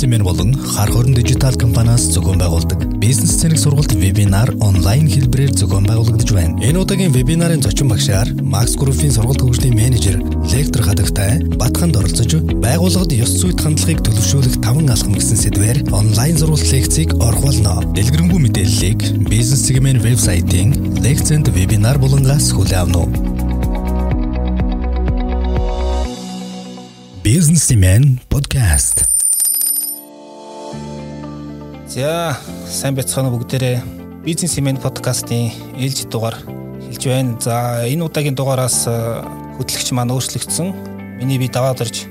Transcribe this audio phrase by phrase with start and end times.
[0.00, 5.84] Семен болон хар хорон дижитал компаниас зохион байгуулдаг бизнес цэник сургалт вебинар онлайн хэлбэрээр зохион
[5.84, 6.56] байгуулагдаж байна.
[6.64, 10.16] Энэ удаагийн вебинарын зочин багшаар Max Group-ийн сургалт хөгжлийн менежер
[10.56, 16.64] лектор хадагтай Батханд оролцож байгууллагад ёс зүйд хандлагыг төлөвшүүлэх 5 алхам гэсэн сэдвээр онлайн сургалт
[16.72, 17.84] лекцийг орох болно.
[17.92, 23.20] Дэлгэрэнгүй мэдээллийг бизнес сегмент вебсайтын лекцэнд вебинар болонгаас хүлээн авах нь.
[27.20, 29.19] Businessman podcast
[31.90, 32.38] За
[32.70, 36.36] сайн байцгаана бүгдээрээ бизнес имэн подкастын ээлж дугаар
[36.86, 37.34] хэлж байна.
[37.42, 38.86] За энэ удаагийн дугаараас
[39.58, 40.70] хөтлөгч маань өөрчлөгдсөн.
[41.18, 42.06] Миний би даваад орж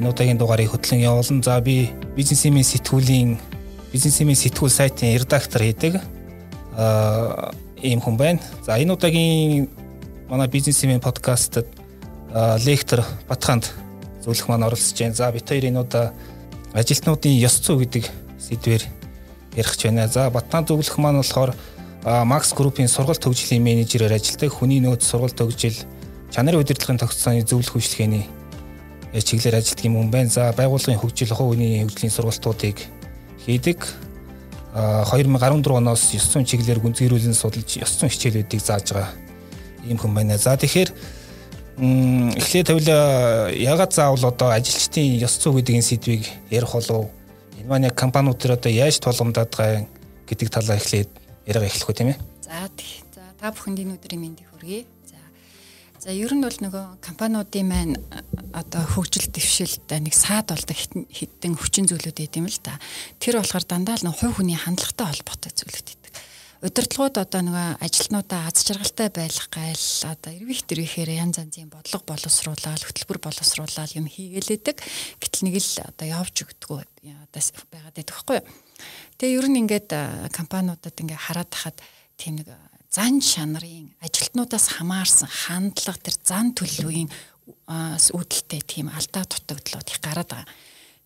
[0.00, 1.44] энэ удаагийн дугаарыг хөтлөн явуулна.
[1.44, 3.36] За би бизнес имэн сэтгүүлийн
[3.92, 6.00] бизнес имэн сэтгүүл сайтын редактор хийдэг
[6.80, 8.40] аа ийм хүн байна.
[8.64, 9.68] За энэ удаагийн
[10.32, 11.60] манай бизнес имэн подкастт
[12.64, 13.68] лектор Батханд
[14.24, 15.12] зөвлөх маань оролцож байна.
[15.12, 16.16] За бит хоёр энэ удаа
[16.72, 18.08] ажилтнуудын ёс зүй гэдэг
[18.40, 18.99] сэдвээр
[19.56, 20.08] ярих ч байна.
[20.08, 21.54] За Батнаа зөвлөх маань болохоор
[22.04, 25.76] Max Group-ийн сургалт хөгжлийн менежерээр ажилладаг хүний нөөц сургалт хөгжил
[26.32, 28.24] чанарын удирдлагын тогтцооны зөвлөх үйлчлэгээний
[29.12, 30.30] чиглэлээр ажилладаг юм байна.
[30.30, 32.78] За байгууллагын хөгжил хүний хөгжлийн сургалтуудыг
[33.44, 33.84] хийдэг.
[34.72, 39.12] 2014 оноос 900 чиглэлээр гүнзгийрүүлэн судалж 900 хичээлүүдийг зааж байгаа
[39.84, 40.38] ийм хүн байна.
[40.38, 40.94] За тэгэхээр
[41.80, 47.10] эхлээд тавилаа ягаад заавал одоо ажилчдын ёс зүй гэдэг энэ сэдвийг ярих болов
[47.60, 49.84] Энэ маань яг компаниуд төр одоо яаж тулгамдаад байгаа
[50.24, 51.10] гэдэг талаа эхлээд
[51.44, 52.18] яриага эхлэх үү тийм ээ.
[52.40, 53.04] За тий.
[53.12, 54.88] За та бүхэнд энэ өдрийн мэндийг хүргэе.
[55.04, 55.20] За.
[56.00, 57.94] За ер нь бол нөгөө компаниудын маань
[58.56, 60.72] одоо хөгжил дэвшилт нэг саад болдог
[61.12, 62.80] хитэн хүчин зүйлүүд байт юм л да.
[63.20, 65.99] Тэр болохоор дандаа л нэг хувь хүний хандлагатай холбоотой зүйлүүд
[66.60, 72.84] удирдлагууд одоо нөгөө ажилтнуудаа аз жаргалтай байх гайл одоо эрвих дэрвихээр янз янзын бодлого боловсруулаад
[72.84, 74.76] хөтөлбөр боловсруулаад юм хийгээлээдэг
[75.24, 77.40] гэтэл нэг л одоо явж өгдөггүй одоо
[77.72, 78.46] байгаад байдаг байхгүй юу.
[79.16, 79.90] Тэгээ ер нь ингээд
[80.36, 81.80] компаниудад ингээд хараад тахад
[82.20, 82.52] тийм нэг
[82.92, 87.08] зан чанарын ажилтнуудаас хамаарсан хандлага тэр зан төлөвийн
[87.70, 90.48] үүдэлтэй тийм алдаа дутагдлууд их гараад байгаа.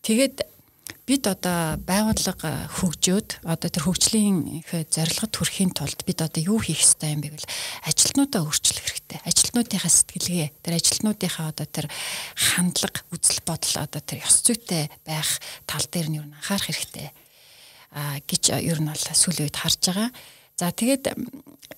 [0.02, 0.53] Тэгээд
[1.04, 6.80] бид одоо байгууллага хөгжөөд одоо тэр хөгжлийн их зорилгод хүрэхийн тулд бид одоо юу хийх
[6.80, 7.52] ёстой юм бэ гэвэл
[7.84, 9.20] ажилтнуудаа өөрчлөх хэрэгтэй.
[9.28, 11.86] Ажилтнуудынхаа сэтгэлгээ, тэр ажилтнуудынхаа одоо тэр
[12.32, 15.28] хандлага, үзэл бодол одоо тэр ёс зүйтэй байх
[15.68, 17.12] тал дээр нь юу анхаарах хэрэгтэй
[17.94, 20.10] а гэж ер нь бол сүүлийн үед харж байгаа.
[20.54, 21.10] За тэгээд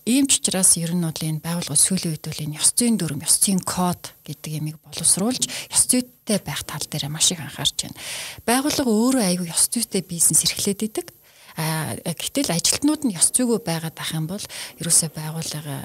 [0.05, 3.25] ийм ч учраас ер нь бол энэ байгууллага сүүлийн үед бол энэ ёс зүйн дүрм,
[3.25, 7.97] ёс зүйн код гэдэг ямиг боловсруулж ёс зүйтэй байх тал дээр маш их анхаарч байна.
[8.45, 11.09] Байгууллага өөрөө аягүй ёс зүйтэй бизнес эрхлээд идэг.
[11.57, 14.45] А гэтэл ажилтнууд нь ёс зүйгүй байгаад ах юм бол
[14.77, 15.81] ерөөсөө байгууллага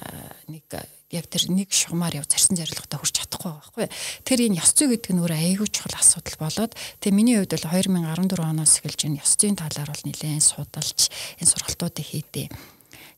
[0.52, 0.68] нэг
[1.16, 3.88] яг тэр нэг шугамар яв зарсан зорилготой хүрч чадахгүй байхгүй.
[4.28, 7.68] Тэр энэ ёс зүй гэдэг нь өөрөө аягүй чухал асуудал болоод тэгээ миний хувьд бол
[7.72, 11.00] 2014 оноос эхэлж энэ ёс зүйн талаар бол нэлээд судалж
[11.40, 12.48] энэ сургалтуудыг хийдээ.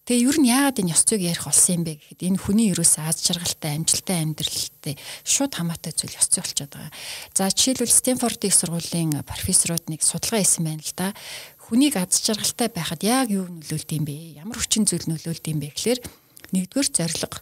[0.04, 3.08] Тэгээ ер нь яагаад энэ ёс зүйг ярих болсон юм бэ гэхэд энэ хүний ерөөсөө
[3.08, 4.94] аз жаргалтай, амжилттай амьдралтай
[5.24, 6.92] шууд хамаатай зүйл ёс зүй болчиход байгаа.
[7.32, 11.16] За жишээлбэл Стэнфорд их сургуулийн профессорууд нэг судалгаа хийсэн байна л да.
[11.56, 14.44] Хүнийг аз жаргалтай байхад яг юу нөлөөлд юм бэ?
[14.44, 16.00] Ямар хүчин зүйл нөлөөлд юм бэ гэхээр
[16.52, 17.34] нэгдүгээр зориг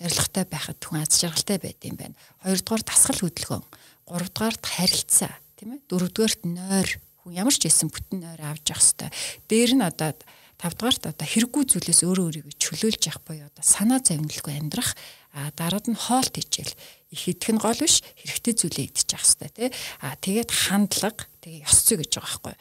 [0.00, 2.16] зоригтой байхад хүн аз жаргалтай байд юм байна.
[2.40, 3.64] Хоёрдугаар дасгал хөдөлгөөн,
[4.08, 5.84] гуравдугаарт харилцаа, тийм ээ?
[5.88, 6.88] Дөрөвдүгээрт нойр
[7.24, 9.12] хүн ямар ч байсан бүтэн нойр авч явах хэвээр.
[9.48, 10.12] Дээр нь одоо
[10.56, 14.96] тавдугаарт одоо хэрэггүй зүйлээс өөрөө өөрийгөө чөлөөлж явах буюу одоо санаа зовнилгүй амьдрах
[15.36, 16.72] а дараад нь хоолт хичээл
[17.12, 19.70] их идэх нь гол биш хэрэгтэй зүйлээ идчих хэвээр тий.
[20.00, 22.54] А тэгээд хандлага тэгээ ёс зүй гэж байгаа байхгүй.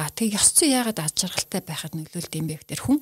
[0.00, 2.98] А тэг ёс зүй яагаад аз жаргалтай байхад нөлөөлд юм бэ гэхээр хүн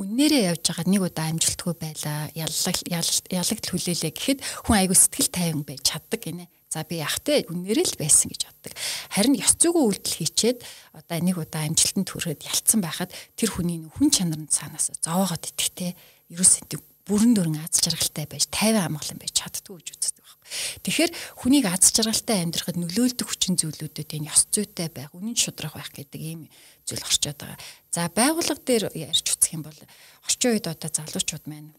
[0.00, 5.64] үннээрээ явж байгаа нэг удаа амжилтгүй байлаа яллаг ялагт хүлээлээ гэхэд хүн айгүй сэтгэл тайван
[5.68, 8.72] байж чаддаг гинэ За би яхтай үнээрээ л байсан гэж боддог.
[9.12, 10.58] Харин ёс зүйн үйлдэл хийчээд
[10.96, 15.92] одоо нэг удаа амжилтанд хүрэхэд ялцсан байхад тэр хүний хүн чанарнд цаанаас зовоогоод итгэхтэй
[16.32, 20.48] ерөөсөө бүрэн дүрэн аз жаргалтай байж 50 амгалан байж чаддгүй гэж үздэг байхгүй.
[20.86, 21.12] Тэгэхээр
[21.42, 26.20] хүнийг аз жаргалтай амьдрахад нөлөөлдөг хүчин зүйлүүдэд энэ ёс зүйтэй байх, үнэн шудрах байх гэдэг
[26.22, 26.46] ийм
[26.86, 27.58] зүйл орчод байгаа.
[27.90, 29.78] За байгууллага дээр ярьж үзэх юм бол
[30.22, 31.74] орчин үед одоо залуучууд маань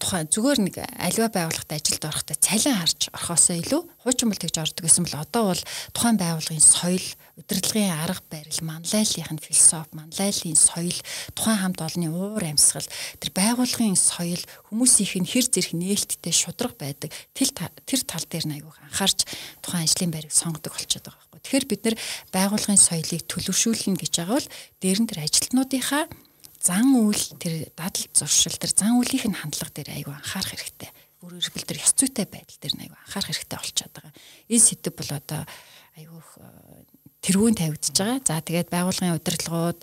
[0.00, 4.82] тухайн зүгээр нэг аливаа байгууллагад ажилд орохдоо цалин харж орхосоо илүү хуучин бол тэгж ордог
[4.84, 5.62] гэсэн бол одоо бол
[5.92, 7.06] тухайн байгууллагын соёл,
[7.36, 10.98] удирдлагын арга барил, манлайллын философи, манлайллын соёл,
[11.36, 12.88] тухайн хамт олонны уур амьсгал,
[13.20, 14.40] тэр байгууллагын соёл
[14.72, 17.12] хүмүүсийнх нь хэр зэрэг нээлттэй шудраг байдаг.
[17.36, 19.28] Тэр тэр тал дээр нь аягүй анхаарч
[19.60, 21.40] тухайн ажлын байрыг сонгодог болчиход байгаа байхгүй.
[21.44, 21.96] Тэгэхээр бид нэр
[22.32, 24.48] байгууллагын соёлыг төлөвшүүлнэ гэж байгаа бол
[24.80, 26.08] дээр нь тэр ажилтнуудынхаа
[26.64, 30.90] зан үйл тэр дадал зуршил тэр зан үеийнх нь хандлага дээр аягүй анхаарах хэрэгтэй.
[31.20, 34.14] Өөрөөр хэлбэл тэр ёс зүйтэй байдал дээр аягүй анхаарах хэрэгтэй болчиход байгаа.
[34.48, 35.40] Энэ сэдв бол одоо
[36.00, 36.22] аягүй
[37.24, 38.20] тэргүүн тавигдж байгаа.
[38.20, 39.80] За тэгээд байгууллагын удирдлагууд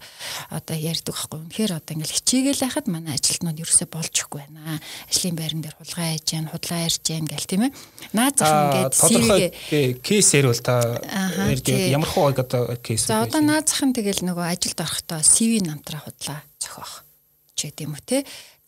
[0.54, 1.40] одоо ярьдаг байхгүй.
[1.42, 4.78] Үнэхээр одоо ингээл хичээгээл байхад манай ажилтнууд ерөөсөө болж ихгүй байна.
[5.10, 7.72] Ажлын байран дээр хулгай хийж гэн, худлаа ярьж гэн гэл тийм ээ.
[8.14, 9.44] Наад зах ингээд тодорхой
[10.06, 13.10] кейс ярил та ямар хуу одоо кейс.
[13.10, 17.02] За одоо наад зах нь тэгэл нөгөө ажилд орохдоо CV намтраа худлаа зохиох
[17.58, 18.18] ч гэдэм үү те.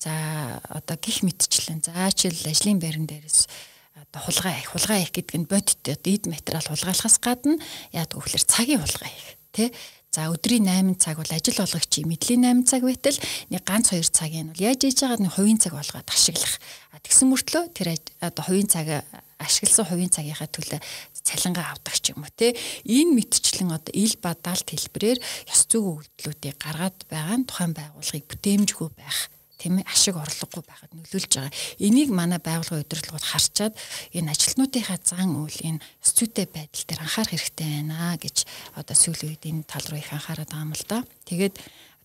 [0.02, 3.73] За одоо гих мэдчлэн заачил ажлын байран дээрээс
[4.22, 7.58] хулгай их хулгай их гэдэг нь бодит эд материал хулгайлахаас гадна
[7.90, 9.70] яадаг вөхлөр цагийн хулгай их тий
[10.14, 13.18] За өдрийн 8 цаг бол ажил болгогчийн мэдлийн 8 цаг байтал
[13.50, 16.62] нэг ганц 2 цагийн нь бол яаж хийж байгааг нь хувийн цаг болгоод ашиглах.
[17.02, 19.10] Тэгсэн мөртлөө тэр одоо хувийн цаг
[19.42, 20.80] ашигласан хувийн цагийнхаа төлөө
[21.18, 22.54] цалингаа авдаг ч юм уу те.
[22.86, 25.18] Энэ мэдчлэн одоо ил ба даалт хэлбэрээр
[25.50, 29.34] ёс зүйн үйлдэлүүдийг гаргаад байгаа нь тухайн байгууллагыг бүтээмжгүй байх
[29.64, 31.56] тийм ээ ашиг орлогогүй байхад нөлөөлж байгаа.
[31.80, 33.74] Энийг манай байгууллагын удирдлагууд харчаад
[34.12, 38.38] энэ ажилтнуудынхаа зан үйл энэ студид байдал дээр анхаарах хэрэгтэй байна гэж
[38.76, 41.00] одоо сүүлийн үед энэ тал руу их анхаарат байгаа юм л да.
[41.24, 41.56] Тэгээд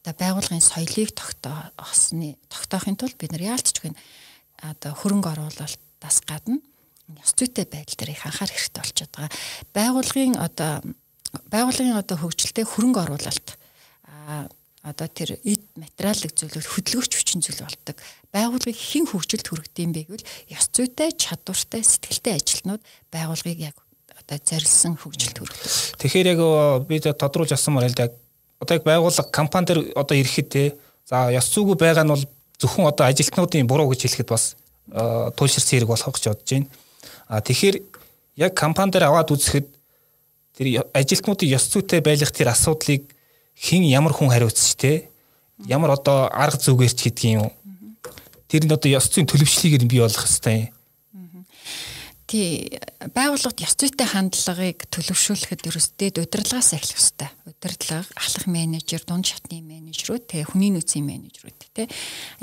[0.07, 3.91] одоо байгууллагын соёлыг тогтоохсны тогтоохын тулд бид нар яалтчгүй
[4.63, 6.63] одоо хөрөнгө оруулалтаас гадна
[7.27, 9.35] студид байдал дээр их анхаарах хэрэгтэй болчиход байгаа.
[9.75, 10.73] Байгууллагын одоо
[11.51, 13.49] байгууллагын одоо хөгжилтэй хөрөнгө оруулалт
[14.83, 17.97] одоо тэр эд материалыг зөвлөл хөдөлгөөч хүчин зүйл болдог.
[18.35, 22.83] Байгууллагыг хэн хөгжилд хүргэдэм бэ гэвэл ёс зүйтэй, чадвартай, сэтгэлтэй ажилтнууд
[23.15, 23.77] байгууллагыг яг
[24.19, 25.73] одоо зорилсон хөгжилд хүргэдэг.
[26.03, 26.41] Тэгэхээр яг
[26.91, 28.13] бид тодруулж авсанмаар л яг
[28.61, 30.63] одоо яг байгууллага компани дээр одоо ирэхэд те
[31.07, 32.25] за ёс зүйгүй байгаа нь бол
[32.59, 34.59] зөвхөн одоо ажилтнуудын буруу гэж хэлэхэд бас
[34.91, 36.69] туйлширсан хэрэг болох гэж бодож байна.
[37.29, 37.77] А тэгэхээр
[38.37, 39.67] яг компани дээр аваад үзэхэд
[40.59, 43.07] тэр ажилтнуудын ёс зүйтэй байх тэр асуудлыг
[43.55, 45.08] хин ямар хүн хариуцч те
[45.67, 47.51] ямар одоо арга зүгээрч гэдгийг юм
[48.47, 50.71] тэр нь одоо ёс зүйн төлөвчлөгийг нь бий болгох хэрэгтэй
[52.29, 57.33] тий байгууллагад ёс зүйтэй хандлагыг төлөвшүүлэхэд ерөөсдөө удирдлагаас эхлэх ёстой.
[57.49, 61.89] Удирдлага, ахлах менежер, дунд шатны менежерүүд, тэгээ хүний нөөцийн менежерүүд тий.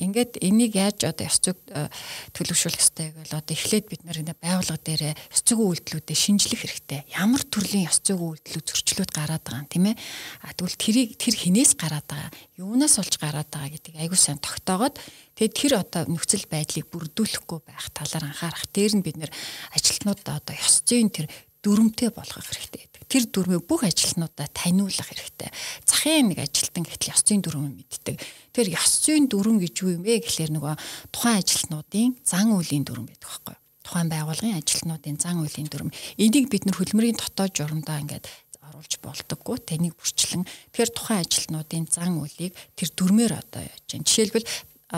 [0.01, 1.85] Ингээд энийг яаж одоо ёс зүйг э,
[2.33, 7.05] төлөвшүүлэх ёстой гэвэл одоо эхлээд бид нэр байгууллага дээр ёс зүйн үйлдэлүүдэд шинжлэх хэрэгтэй.
[7.13, 9.95] Ямар төрлийн ёс зүйн үйлдэлүүд зөрчлүүд гараад байгаа юм тийм ээ.
[10.41, 14.97] А тэгвэл тэрийг тэр хинээс гараад байгаа, юунаас олж гараад байгаа гэдгийг айгуу сайн тогтоогоод
[15.35, 18.65] Тэгээд тэр одоо нөхцөл байдлыг бүрдүүлэхгүй байх талаар анхаарах.
[18.71, 19.31] Дээр нь бид нэр
[19.75, 21.27] ажилтнуудаа одоо ёс зүйн тэр
[21.59, 22.87] дүрмтэй болгох хэрэгтэй.
[23.11, 25.51] Тэр дүрмийг бүх ажилтнуудаа таниулах хэрэгтэй.
[25.83, 28.15] Захын нэг ажилтан гэтэл ёс зүйн дүрмийг мэддэг.
[28.55, 30.75] Тэр ёс зүйн дүрм гэж юу юм бэ гэхлээр нөгөө
[31.11, 33.63] тухайн ажилтнуудын зан үйлийн дүрм байдаг байхгүй юу?
[33.83, 35.89] Тухайн байгууллагын ажилтнуудын зан үйлийн дүрм.
[36.15, 38.25] Энийг бид нэр хөдөлмөрийн дотоод журамдаа ингээд
[38.65, 44.49] оруулж болдоггүй тэнийг бүрчлэн тэр тухайн ажилтнуудын зан үйлийг тэр дүрмээр одоо яаж чинь жишээлбэл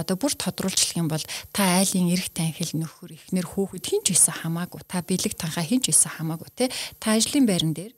[0.02, 1.24] одоо бүр тодруулчлах юм бол
[1.54, 4.82] та айлын эрэг танхил нөхөр ихнэр хүүхэд хинч байсан хамаагүй.
[4.86, 6.66] Та бэлэг танхаа хинч байсан хамаагүй те.
[7.02, 7.94] Та ажлын байран дээр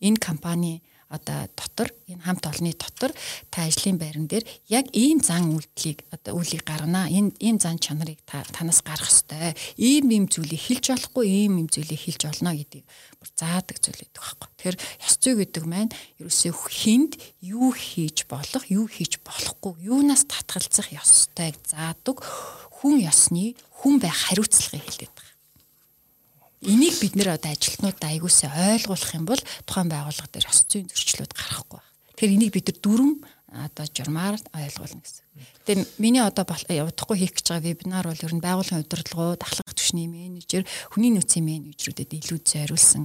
[0.00, 0.82] энэ компани
[1.12, 3.12] одоо дотор энэ хамт олонны дотор
[3.52, 7.12] та ажлын байран дээр яг ийм зан үйлдэлийг одоо үйлийг гаргана.
[7.12, 9.52] Энэ ийм зан чанарыг та танаас гаргах ёстой.
[9.76, 12.86] Ийм ийм зүйлийг хэлж болохгүй, ийм ийм зүйлийг хэлж олно гэдгийг
[13.20, 14.48] бүр заадаг зүйл гэдэг байхгүй.
[14.56, 17.12] Тэгэхээр ёс зүй гэдэг маань ерөөсөө хүнд
[17.44, 22.24] юу хийж болох, юу хийж болохгүй, юунаас татгалзах ёстойг заадаг
[22.82, 23.54] хүн ёсны
[23.84, 25.10] хүн байх хариуцлагыг хэлдэг
[26.62, 31.34] Энийг бид нэр одоо ажилтнуудаа аягуулсаа ойлгуулах юм бол тухайн байгууллага дээр ёс зүйн зөрчлүүд
[31.34, 31.90] гарахгүй байна.
[32.14, 33.12] Тэгэхээр энийг бид нар дүрм
[33.50, 35.26] одоо журмаар ойлгуулна гэсэн.
[35.66, 40.06] Тэгээ миний одоо удахгүй хийх гэж байгаа вебинар бол ер нь байгууллагын удирдлагууд, ахлах түвшний
[40.06, 40.62] менежер,
[40.94, 43.04] хүний нөөцийн менежерүүдэд илүү зориулсан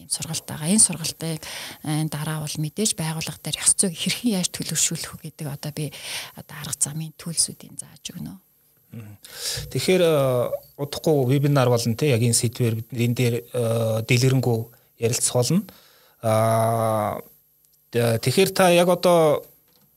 [0.00, 0.72] ийм сургалт байгаа.
[0.72, 1.44] Энэ сургалтыг
[2.10, 5.92] дараа бол мэдээж байгууллага дээр ёс зүйг хэрхэн яаж төлөвшүүлэх вэ гэдэг одоо би
[6.34, 8.34] одоо арга замын төлсүүдийн зааж өгнө.
[9.70, 14.58] Тэгэхээр э, удахгүй вебинар болно те яг энэ сэдвээр бид энэ дээр э, дэлгэрэнгүй
[14.98, 15.62] ярилцах болно.
[16.22, 17.20] Аа
[17.92, 19.44] тэгэхээр та яг одоо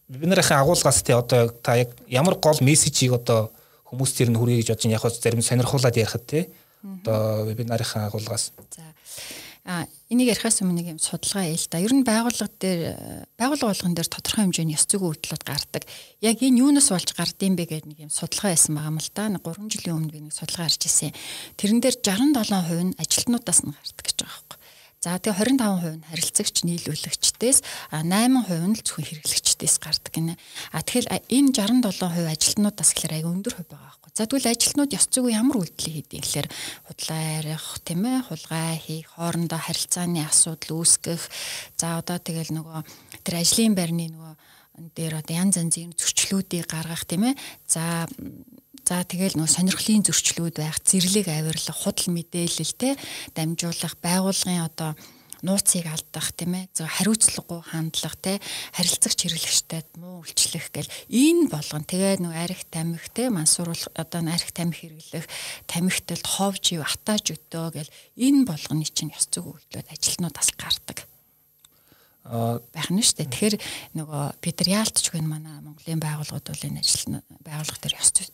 [0.09, 3.51] вебинарын агуулгаас те одоо та яг ямар гол мессежийг одоо
[3.89, 6.49] хүмүүс тэр нь хүргэе гэж бодож яг зарим сонирхуулаад ярихад те
[6.83, 8.51] одоо вебинарын агуулгаас.
[8.75, 8.83] За
[9.67, 11.83] энийг ярихаас өмнө нэг юм судалгаа ээл та.
[11.83, 12.95] Ер нь байгууллага дээр
[13.35, 15.83] байгууллага болгон дээр тодорхой хэмжээний ёс зүйн үйлдэлүүд гардаг.
[16.23, 19.27] Яг энэ юунаас болж гардыг бэ гэдэг нэг юм судалгаа байсан байгаа юм л да.
[19.27, 21.11] 3 жилийн өмнө би нэг судалгаа харж ирсэн.
[21.59, 24.55] Тэрэн дээр 67% нь ажилтнуудаас нь гардаг гэж байгаа юм.
[24.97, 27.59] За тэгээ 25% нь харилцагч нийлүүлэгчдээс
[27.91, 29.05] 8% нь л зөвхөн
[29.57, 30.37] хэрэглэгчдээс гардаг гинэ.
[30.71, 34.11] А тэгэхээр энэ 67% ажилтнуудаас гэхээр аяга өндөр хувь байгаа байхгүй.
[34.13, 36.47] За тэгвэл ажилтнууд ёс зүйн ямар үйлдэл хийдэг гэхээр
[36.85, 41.23] худлаа арих, тийм ээ, хулгай хийх, хоорондоо харилцааны асуудал үүсгэх.
[41.77, 42.79] За одоо тэгэл нөгөө
[43.25, 44.33] тэр ажлын байрны нөгөө
[44.93, 47.35] дээр одоо янз янзын зөрчлүүдийг гаргах тийм ээ.
[47.65, 48.05] За
[48.87, 52.95] За тэгэл нөө сонирхлын зөрчлүүд байх, зэрлэг авирлах, худал мэдээлэлтэй
[53.35, 54.95] дамжуулах, байгуулгын одоо
[55.45, 58.39] нууцыг алдах тийм ээ зөв хариуцлагагүй хандлах те
[58.73, 64.49] харилцагч хэрэглэгчтэй муу үйлчлэх гэл энэ болгон тэгээ нэг арх тамхи те мансууруулах одоо арх
[64.55, 65.25] тамхи хэрэглэх
[65.69, 71.05] тамхиталд ховж ив атааж өтөө гэл энэ болгоны чинь ёс зүйн үйлдэлүүд ажилтнуудаас гардаг
[72.27, 73.31] байх нь шүү дээ.
[73.31, 73.55] Тэгэхээр
[73.95, 78.27] нөгөө бид нар яалтч гэн манай Монголын байгууллагууд бол энэ ажил байгууллага дээр ёс зүй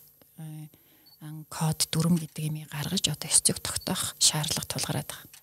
[1.48, 5.33] код дүрм гэдэг юм гаргаж одоо ёс зүйг тогтоох шаардлага тулгараад байгаа.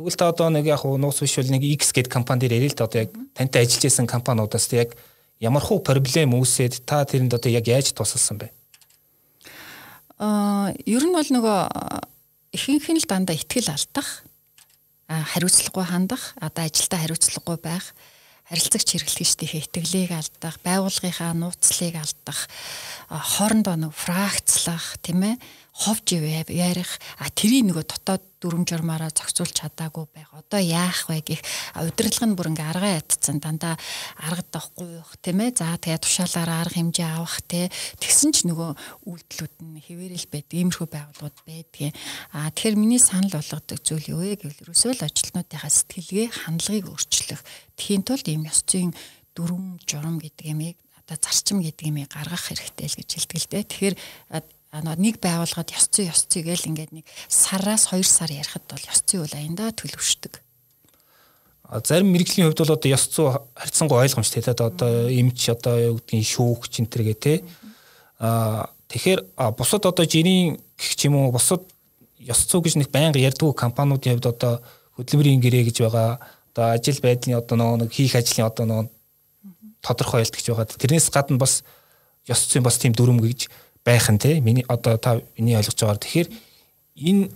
[0.00, 2.78] Тэгвэл та одоо нэг яг нууц биш бол нэг X гэдэг компани дээр ярил л
[2.80, 4.96] да одоо яг тантай ажиллаж исэн компаниудаас яг
[5.36, 8.48] ямар хуу проблем үүсээд та тэрэнд одоо яг яаж тусалсан бэ?
[10.16, 11.60] Аа ер нь бол нөгөө
[12.56, 14.24] ихэнх нь л дандаа ихтгэл алдах,
[15.04, 17.92] хариуцлагагүй хандах, одоо ажилдаа хариуцлагагүй байх,
[18.48, 22.48] харилцагч хэрэглэгчдийнхээ итгэлийг алдах, байгууллагынхаа нууцлыг алдах,
[23.12, 25.36] хоорондоо нэг фракцлах, тийм ээ
[25.80, 30.28] ховж ярих а тэрийг нөгөө дотоод дүрм журмаараа зохицуулж чадаагүй байх.
[30.32, 31.40] Одоо яах вэ гэх
[31.76, 33.76] удирдлага нь бүр ингээ аргаа ятцсан дандаа
[34.16, 35.56] аргад авахгүй байх тийм ээ.
[35.56, 37.68] За тэгээ тушаалаараа арга хэмжээ авах те
[38.00, 38.70] тэгсэн ч нөгөө
[39.08, 40.56] үйлдэлүүд нь хэвээрэл байдаг.
[40.56, 41.94] Иймэрхүү байгууллагууд байдгийн.
[42.32, 47.40] А тэгэхээр миний санал болгодог зүйл юу вэ гэвэл ерөөсөө л ажилтнуудынхаа сэтгэлгээ хандлагыг өөрчлөх.
[47.76, 48.96] Тхийн тулд ийм ёс зүйн
[49.36, 53.64] дүрм журам гэдэг юмыг одоо зарчим гэдэг юмыг гаргах хэрэгтэй л гэж хэлдэг л дээ.
[53.68, 53.96] Тэгэхээр
[54.72, 59.02] нэг байгууллагад ёс зүй ёс зүй гэл ингээд нэг сараас 2 сар ярихад бол ёс
[59.02, 60.38] зүй бол аяндаа төлөвшдөг.
[61.82, 66.22] Зарим мэрэгжлийн хувьд бол одоо ёс зүй харьцангуй ойлгомжтой те одоо эмч одоо юу гэдгийг
[66.22, 67.34] шүүх чин тэргээ те
[68.22, 71.66] а тэгэхээр бусад одоо жирийн гэх ч юм уу бусад
[72.22, 74.62] ёс зүй гэж нэг байнга ярьдгүй компаниудын хувьд одоо
[74.94, 76.22] хөдөлмөрийн гэрээ гэж байгаа
[76.54, 78.90] одоо ажил байдлын одоо нэг хийх ажлын одоо нэг
[79.82, 80.66] тодорхой ойлт гэж байгаа.
[80.66, 81.64] Тэрнээс гадна бас
[82.28, 83.48] ёс зүйн бас тийм дүрм гэж
[83.84, 86.28] байх нь те миний одоо та миний ойлгож байгаагаар тэгэхээр
[87.08, 87.30] энэ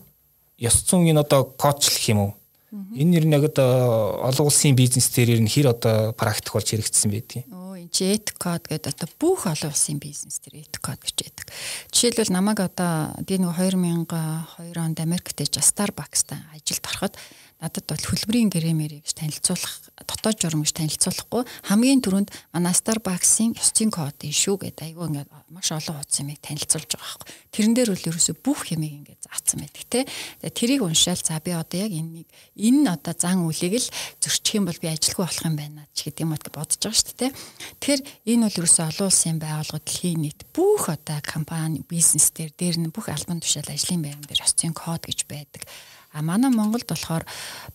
[0.58, 2.32] ёс зүйн одоо коучлах юм уу
[2.74, 7.46] энэ нэр нэг одоо олон улсын бизнес дээр нь хэр одоо практик болж хэрэгжсэн байдгийг
[7.46, 11.46] энэ эт код гэдэг одоо бүх олон улсын бизнес дээр эт код гэж байдаг
[11.94, 17.14] жишээлбэл намайг одоо би нэг 2002 онд Америкт Starbucks-та ажилд ороход
[17.62, 23.94] надад бол хөлбөрийн гэрэмэрийг танилцуулах дотоод журам гэж танилцуулахгүй хамгийн түрүүнд манай Starbucks-ийн ёс зүйн
[23.94, 27.28] кодын шүү гэдэг айгүй ингээд маш олон хуудас юмыг танилцуулж байгаа байхгүй.
[27.54, 30.00] Тэрэн дээр бол ерөөсөө бүх юмыг ингээд заасан байдаг те.
[30.50, 34.82] Тэрийг уншаал за би одоо яг энэнийг энэ одоо зан үлийг л зөрчих юм бол
[34.82, 37.32] би ажилгүй болох юм байна ч гэдэг юм уу бодож байгаа шүү дээ.
[37.78, 38.02] Тэгэхээр
[38.34, 42.90] энэ бол ерөөсөө олон улсын байгууллагууд дэлхийн нийт бүх одоо компани бизнес дээр дээр нь
[42.90, 45.62] бүх албан тушаал ажлын байран дээр ёс зүйн код гэж байдаг.
[46.14, 47.26] А манай Монголд болохоор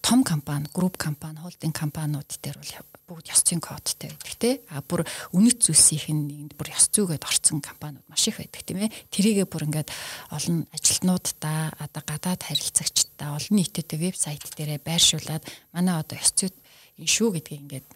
[0.01, 4.55] том компани, групп компани, холдинг компаниуд дээр бол бүгд ёс зүйн кодтай байдаг тий.
[4.71, 5.03] А бүр
[5.35, 8.95] үнэт зүйлсийнх нь нэгэнд бүр ёс зүйгээд орцсон компаниуд маш их байдаг тийм ээ.
[9.11, 9.91] Тэрийгээ бүр ингээд
[10.31, 15.43] олон ажилтнуудаа одоо гадаад харилцагчдаа олон нийтэд вебсайт дээрээ байршуулад
[15.75, 16.55] манай одоо ёс зүйд
[16.95, 17.87] энэ шүү гэдгийг ингээд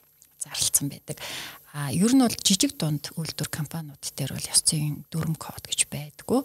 [0.43, 1.23] зарлцсан байдаг.
[1.71, 5.87] А ер нь бол жижиг дунд үйлдвэр компаниуд дээр бол ёс зүйн дүрм код гэж
[5.87, 6.43] байдгүй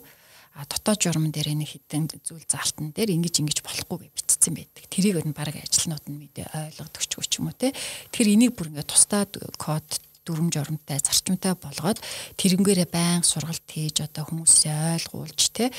[0.66, 4.84] дотоод журман дээр нэг хитэн зүйл заалтан дээр ингэж ингэж болохгүй гэж бичсэн байдаг.
[4.90, 7.70] Тэрийг нь баг ажилнууд нь мэдээ ойлгодог ч ч юм уу те.
[8.10, 9.86] Тэгэхээр энийг бүр ингээд тусдаа код
[10.28, 12.02] дүрм журамтай зарчимтай болгоод
[12.36, 15.72] тэрнгээрээ байнга сургалт хийж одоо хүмүүсээ ойлгуулж те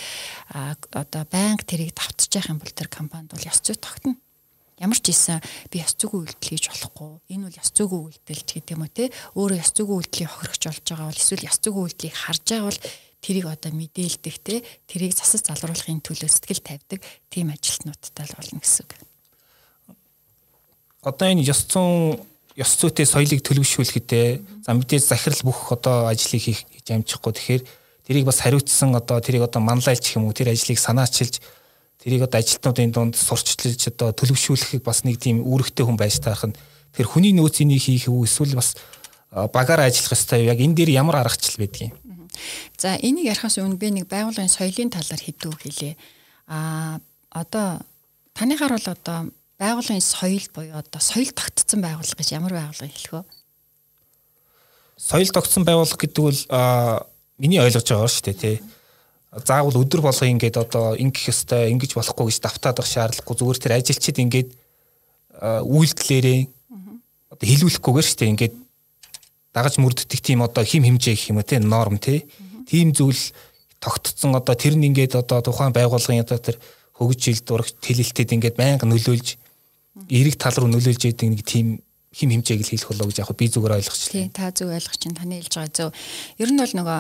[0.49, 4.17] а одоо байнга тэрийг давтчих юм бол тэр компанид бол ёс зүй тогтно
[4.81, 5.37] ямар ч ийсэн
[5.69, 8.89] би ёс зүйн үйлдэл хийж болохгүй энэ бол ёс зүйн үйлдэл ч гэдэг юм уу
[8.89, 12.67] те өөрөө ёс зүйн үйлдлийн хохирогч болж байгаа бол эсвэл ёс зүйн үйлдлийг харж байгаа
[12.73, 12.81] бол
[13.19, 18.87] тэрийг одоо мэдээлдэг те тэрийг засаж залруулахын төлөө сэтгэл тавьдаг тийм ажилтнуудтай л болно гэсэн
[18.87, 18.91] үг.
[21.03, 22.19] Одоо энэ ёс зүйн
[22.59, 24.27] ёс зүйтэй соёлыг төлөвшүүлэхдээ
[24.67, 27.31] за мэдээж захирал бүх одоо ажлыг хийх гэж амжихгүй.
[27.35, 27.63] Тэгэхээр
[28.07, 30.35] тэрийг бас хариуцсан одоо тэрийг одоо манлайлж гэх юм уу?
[30.35, 31.39] Тэр ажлыг санаачилж
[32.03, 36.55] тэрийг одоо ажилтнуудын дунд сурчлж одоо төлөвшүүлэхийг бас нэг тийм үүрэгтэй хүн байж таах нь
[36.95, 38.75] тэр хүний нөөц энийг хийх үү эсвэл бас
[39.31, 40.47] багаараа ажиллах ёстой.
[40.47, 41.95] Яг энэ дээр ямар аргачлал байдгийг
[42.77, 45.97] За энийг ярихаас өмнө би нэг байгууллагын соёлын талаар хэдүү хэлье.
[46.47, 47.81] А одоо
[48.33, 49.19] таныхаар бол одоо
[49.59, 53.23] байгууллагын соёл буюу одоо соёл тогтцсон байгууллага гэж ямар байгууллага хэлэх вэ?
[54.97, 56.39] Соёл тогтсон байгууллага гэдэг бол
[57.39, 58.57] миний ойлгож байгаа шүү дээ тий.
[59.45, 63.73] Заавал өдөр болго ингээд одоо ингэх ёстой, ингэж болохгүй гэж давтаад байх шаардлагагүй зүгээр тэр
[63.77, 64.49] ажилчид ингээд
[65.39, 66.39] үйлдэлээрээ
[67.29, 68.55] одоо хилүүлэхгүйгээр шүү дээ ингээд
[69.53, 73.33] дагаж мөрддөг тийм одоо хим химжээ гэх юм уу тийм норм тийм зүйл
[73.79, 76.57] тогтцсон одоо тэр нь ингээд одоо тухайн байгууллагын одоо тэр
[76.93, 79.39] хөгж хил дурах тэлэлтэд ингээд байнга нөлөөлж
[80.09, 81.81] эрэг тал руу нөлөөлж яадаг нэг тийм
[82.13, 84.01] хим хэмжээг л хэлэх болоо гэж яг би зүгээр ойлгоч.
[84.09, 85.89] Тий, та зөв ойлгоч чинь таны хэлж байгаа зөв.
[86.41, 86.99] Ер нь бол нөгөө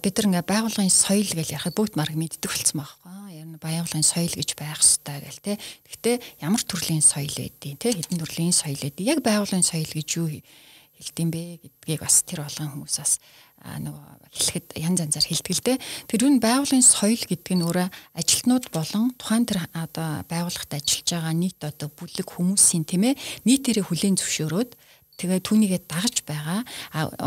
[0.00, 3.28] бид нар ингээ байгууллагын соёл гэж ярихад бүгд марг мэддэг болсон байхгүй юу?
[3.28, 5.56] Ер нь байгууллагын соёл гэж байх ёстой гэл тий.
[5.84, 10.28] Гэхдээ ямар төрлийн соёл байдیں۔ Тий, хэдэн төрлийн соёл байдیں۔ Яг байгууллагын соёл гэж юу
[10.98, 13.12] хэлдэм бэ гэдгийг бас тэр болгон хүмүүс бас
[13.58, 15.78] нөгөө хэлэхэд янз янзаар хэлдэг л дээ.
[16.06, 21.34] Тэр үн байгууллагын соёл гэдэг нь өөрөө ажилтнууд болон тухайн тэр одоо байгууллагт ажиллаж байгаа
[21.34, 24.70] нийт одоо бүлэг хүмүүсийн тийм ээ нийтээрээ хүлээн зөвшөөрөөд
[25.18, 26.62] тэгээ түүнийгээ дагаж байгаа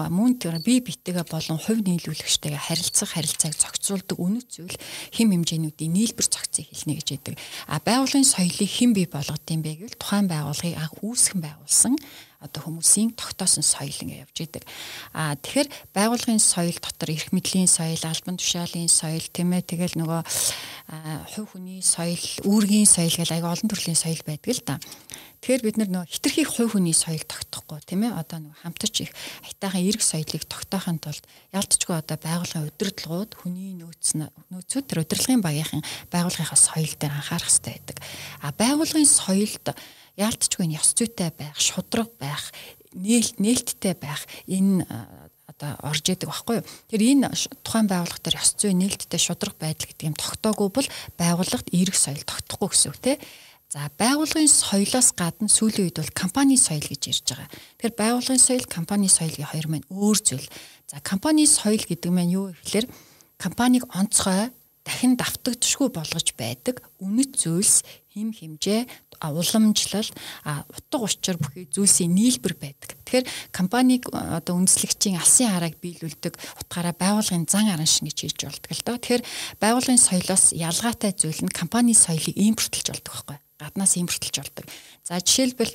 [0.07, 4.77] мөн тэр бие битэгээ болон хувь нийлүүлэгчтэйгээ харилцах харилцааг зохицуулдаг үнэт зүйл
[5.11, 7.35] хим хэмжээнүүдийн нийлбэр зохицыг хэлнэ гэж яддаг.
[7.67, 11.99] А байгууллагын соёлыг хэн бий болгодсон бэ гэвэл тухайн байгууллагыг анх үүсгэн байгуулсан
[12.41, 14.63] одоо хүмүүсийн тогтоосон соёл ингэ явж идэг.
[15.13, 20.21] А тэгэхээр байгууллагын соёл дотор эрх мэдлийн соёл, албан тушаалын соёл тийм ээ тэгэл нөгөө
[21.37, 24.75] хувь хүний соёл, үүргийн соёл гэл аяга олон төрлийн соёл байдаг л да.
[25.41, 29.11] Тэгэхээр бид нар нөгөө хитрхи хувь хүний соёл тогтохгүй тийм ээ одоо нөгөө хамтарч их
[29.41, 35.81] айтаахан эрг соёлыг тогтоохын тулд ялцчгүй одоо байгууллагын удирдлагууд хүний нөөц нөөцүүд төр удирдлагын багийнхан
[36.13, 37.97] байгууллагынхаа соёл дээр анхаарах хэрэгтэй байдаг.
[38.45, 39.65] А байгууллагын соёлд
[40.17, 42.51] яалтчгүй ёс зүйтэй байх, шудраг байх,
[42.91, 44.83] нээлт нээлттэй байх энэ
[45.47, 46.67] одоо орж идэг байхгүй юу.
[46.91, 47.31] Тэр энэ
[47.63, 52.23] тухайн байгууллага дээр ёс зүй нээлттэй шудраг байдал гэдэг юм тогтоогүй бол байгууллагт эерэг соёл
[52.23, 53.19] тогтохгүй гэсэн үг тийм.
[53.71, 57.47] За байгууллагын соёлоос гадна сүүлийн үед бол компани соёл гэж ярьж байгаа.
[57.79, 60.47] Тэгэхээр байгууллагын соёл, компани соёлын хоёр маань өөр зүйл.
[60.91, 62.91] За компани соёл гэдэг маань юу гэхээр
[63.39, 64.51] компаниг онцгой
[64.83, 68.91] дахин давтагдшгүй болгож байдаг үнэт зүйлс хим химжээ
[69.23, 70.09] уламжлал
[70.43, 72.99] утга учир бүхий зүйлсийн нийлбэр байдаг.
[73.07, 73.25] Тэгэхээр
[73.55, 78.83] компаниг одоо үндэслэгчийн алсын харааг биелүүлдэг утгаараа байгууллагын зан аран шин гэж хэлж болдог л
[78.83, 78.97] доо.
[78.99, 79.23] Тэгэхээр
[79.63, 83.37] байгууллагын соёлоос ялгаатай зүйл нь компани соёлыг импортлж болдог байхгүй.
[83.63, 84.65] Гаднаас импортлж болдог.
[85.07, 85.71] За жишээлбэл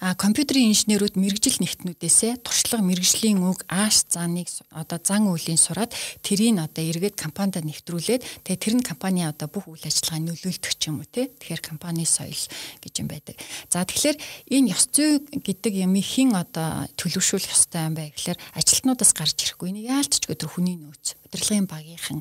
[0.00, 5.92] А компьютерийн инженерүүд мэрэгжил нэгтнүүдээсээ туршлага мэрэгжлийн үг ааш зааныг одоо зан үйлийн сураад
[6.24, 10.82] тэрийг одоо эргээд компанид нэвтрүүлээд тэгээ тэр нь компани одоо бүх үйл ажиллагааг нөлөөлдөг ч
[10.88, 12.44] юм уу те тэгэхээр компани соёл
[12.80, 13.36] гэж юм байдаг.
[13.68, 14.16] За тэгэхээр
[14.56, 19.68] энэ ёс зүй гэдэг ямыг хэн одоо төлөвшүүлэх ёстой юм бэ гэхээр ажилтнуудаас гарч ирэхгүй
[19.68, 22.20] энийг яалтчгүй тэр хүний нөөц удирдлагын багийнхан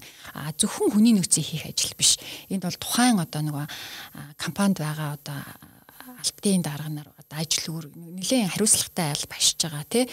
[0.60, 2.20] зөвхөн хүний нөөцийг хийх ажил биш.
[2.52, 3.66] Энд бол тухайн одоо нөгөө
[4.36, 5.40] компанид байгаа одоо
[6.20, 10.06] алтын дарга нар одоо ажил үр нэлээд хариуцлагатай айл башиж байгаа тий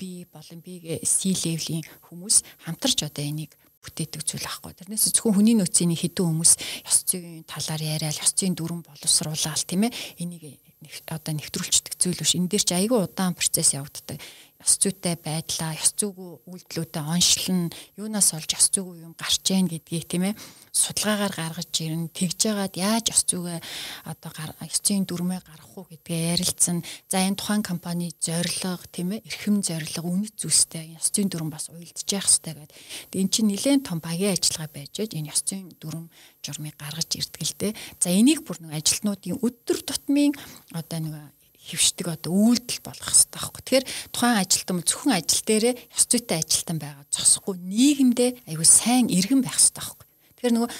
[0.00, 4.72] би болон би C level-ийн хүмүүс хамтарч одоо энийг бүтээдэг зүйл аахгүй.
[4.78, 6.52] Тэрнээс зөвхөн хүний нөөцийн хэдэн хүмүүс
[6.86, 10.62] ёс зүйн талаар яриад ёс зүйн дүрэн боловсруулаад тийм ээ энийг
[11.10, 12.38] одоо нэвтрүүлцдэг зүйл биш.
[12.38, 14.22] Энэ дээр чи айгүй удаан процесс явагддаг
[14.62, 20.06] ёс зүйтэй байдлаа, ёс зүйгүй үйлдэлүүдэд оншлон юунаас олж ёс зүйгүй юм гарч ийн гэдгийг
[20.06, 20.38] тийм ээ
[20.70, 22.08] судалгаагаар гаргаж ирнэ.
[22.14, 23.60] Тэгж яагаад яаж ёс зүйгээ
[24.06, 24.30] одоо
[24.64, 26.80] ёс зүйн дүрмээ гаргах уу гэдгээ ярилцсан.
[27.10, 31.68] За энэ тухайн компани зорилго тийм ээ эрхэм зорилго үнэт зүйлстэй ёс зүйн дүрм бас
[31.68, 33.20] уйлдж явах хэрэгтэй гэдэг.
[33.20, 36.06] Энд чинь нэлээд том багийн ажиллагаа байж энэ ёс зүйн дүрм
[36.40, 37.72] журмыг гаргаж ирдэг л дээ.
[38.00, 40.32] За энийг бүр нэг ажилтнуудын өдөр тутмын
[40.72, 41.14] одоо нэг
[41.62, 43.62] хөвшдөг одоо үйлдэл болох хэрэгтэй байхгүй.
[43.62, 49.40] Тэгэхээр тухайн ажилтан зөвхөн ажил дээрээ ёс зүйтэй ажилтан байгаа зогсохгүй нийгэмдээ аюу сайн иргэн
[49.46, 50.06] байх хэрэгтэй байхгүй.
[50.42, 50.70] Тэгэхээр нөгөө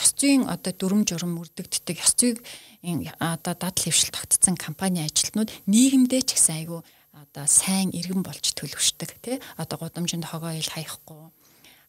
[0.00, 2.36] ёс зүйн одоо дүрм журм мөрдөгддөг ёс зүйг
[3.20, 6.80] одоо дадал хөвшил тогтцсон компани ажилтнууд нийгэмдээ ч гэсэн аюу
[7.12, 11.28] одоо сайн иргэн болж төлөвшдөг тий одоо гудамжинд хогоо ил хаяхгүй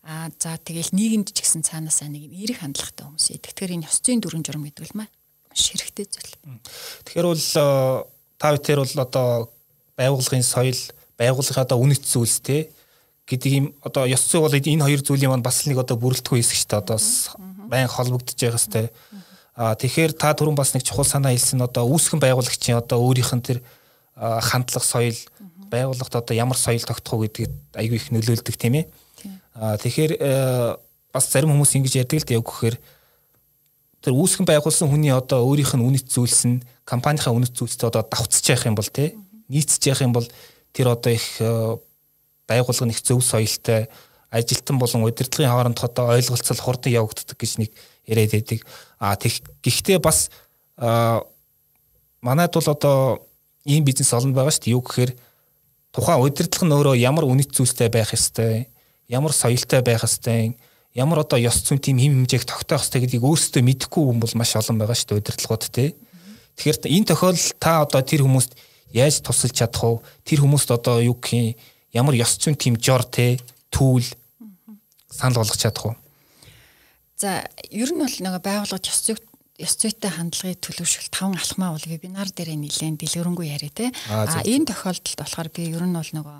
[0.03, 3.55] а за тэгэл нийгэмд ч гэсэн цаанаасаа нэг юм эерэг хандлагатай хүмүүс идэг.
[3.55, 6.35] Тэгэхээр энэ ёс зүйн дүрм журм гэдэг нь маш хэрэгтэй зүйл.
[7.07, 7.39] Тэгэхээр бол
[8.43, 9.27] та бүхэн бол одоо
[9.95, 10.75] байгууллагын соёл,
[11.15, 12.67] байгууллагын одоо үнэт зүйлс те
[13.23, 16.59] гэдэг юм одоо ёс зүй бол энэ хоёр зүйлийн маань бас нэг одоо бүрэлдэхүүн хэсэг
[16.59, 16.83] шүү дээ.
[16.83, 16.99] Одоо
[17.71, 18.91] байн холбогдож байгаа хэвээр.
[19.55, 23.45] А тэгэхээр та түрүүн бас нэг чухал санаа хэлсэн одоо үүсгэн байгуулагчийн одоо өөрийнх нь
[23.47, 23.59] тэр
[24.19, 25.15] хандлага соёл
[25.71, 28.85] байгууллагт одоо ямар соёл тогтох уу гэдгийг айгүй их нөлөөлдөг тийм ээ.
[29.55, 30.75] А тэгэхээр э,
[31.15, 32.75] бас зарим хүмүүс ингэж ярьдаг л дээ өгөхээр
[34.03, 38.43] тэр үүсгэн байгуулсан хүний одоо өөрийнх нь үнэт зүйлс нь компанийнхаа үнэт зүйлстэй одоо давцж
[38.51, 39.15] явах юм бол тий
[39.47, 40.27] нийцж явах юм бол
[40.75, 41.77] тэр одоо их э,
[42.47, 43.87] байгуулга нэг зөв соёлтой
[44.33, 47.71] ажилтан болон удирдлагын хоорондох одоо ойлголцол хурдан явагддаг гэж нэг
[48.05, 48.59] яриад байдаг.
[48.99, 50.31] А гэхдээ бас
[52.21, 53.27] манайд бол одоо
[53.63, 54.73] ийм бизнес олон байгаа шүү дээ.
[54.73, 55.11] Юу гэхээр
[55.93, 58.67] тухайн удирдлага нь өөрөө ямар үнэт зүйлстэй байх ёстой,
[59.07, 60.57] ямар соёлтой байх ёстой,
[60.93, 64.53] ямар одоо ёс зүйн тийм хэм хэмжээг тогтоох хэрэгтэй гэдгийг өөрсдөө мэдэхгүй хүн бол маш
[64.53, 65.89] олон байгаа шүү дээ удирдлагууд тий.
[66.57, 68.53] Тэгэхээр энэ тохиолдолд та одоо тэр хүмүүст
[68.93, 70.05] яаж тусалж чадах вэ?
[70.21, 71.57] Тэр хүмүүст одоо юу гэх юм
[71.97, 73.41] ямар ёс зүйн тийм жор тий
[73.73, 74.05] түүл
[75.09, 75.93] санал болгож чадах вэ?
[77.17, 77.41] За
[77.73, 79.19] ер нь бол нэг байгууллагч ёс зүйг
[79.57, 83.89] ёс зүйтэй хандлагыг төлөвшөх таван алхмаа бол вебинар дээр нэлээд дэлгэрэнгүй яриа те.
[84.09, 86.37] А энэ тохиолдолд болохоор би ер нь бол нөгөө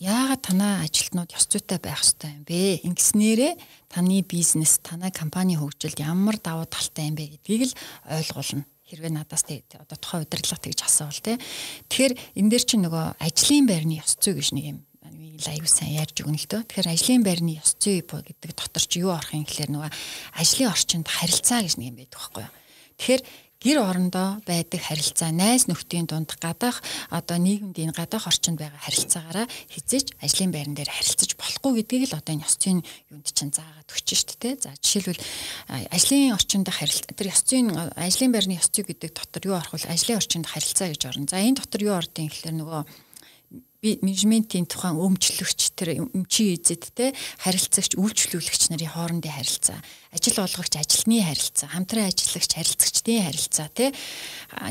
[0.00, 2.84] яагаад танай ажилтнууд ёс зүйтэй байх ёстой юм бэ?
[2.88, 3.52] Ингэснээрээ
[3.92, 7.76] таны бизнес, танай компани хөгжилд ямар давуу талтай юм бэ гэдгийг л
[8.08, 11.36] ойлгуулна хэрвээ надаас тэ одоо тухайн удирдлага тэгж асуувал тий.
[11.88, 14.78] Тэгэхээр энэ дээр чинь нөгөө ажлын байрны ёс зүй гэж нэг юм
[15.40, 16.62] аюу сайн ярьж өгнө л дөө.
[16.68, 19.90] Тэгэхээр ажлын байрны ёс зүй гэдэг дотор чи юу орох юм гэхээр нөгөө
[20.38, 22.52] ажлын орчинд харилцаа гэж нэг юм байдаг байхгүй юу.
[22.94, 23.22] Тэгэхээр
[23.64, 29.46] гэр орондоо байдаг харилцаа найз нөхдийн дунд гадаах одоо нийгэмд энэ гадаах орчинд байгаа харилцаагаараа
[29.72, 33.88] хизээч ажлын байран дээр харилцаж болохгүй гэдгийг л одоо энэ ёс зүйн юунд чинь заагаад
[33.88, 34.54] өгч шүү дээ.
[34.60, 35.24] За жишээлбэл
[35.88, 39.88] ажлын орчинд харилцаа тэр ёс зүйн ажлын байрны ёс зүй гэдэг дотор юу орох вэ?
[39.88, 41.24] Ажлын орчинд харилцаа гэж орно.
[41.24, 42.80] За энэ дотор юу ордын гэхээр нөгөө
[43.84, 47.12] би менежментийн тухайн өмчлөгч тэр өмчийн эзэд те
[47.44, 53.92] харилцагч үйлчлүүлэгч нарын хоорондын харилцаа ажил олгогч ажилтны харилцаа хамтран ажиллагч харилцагчдын харилцаа те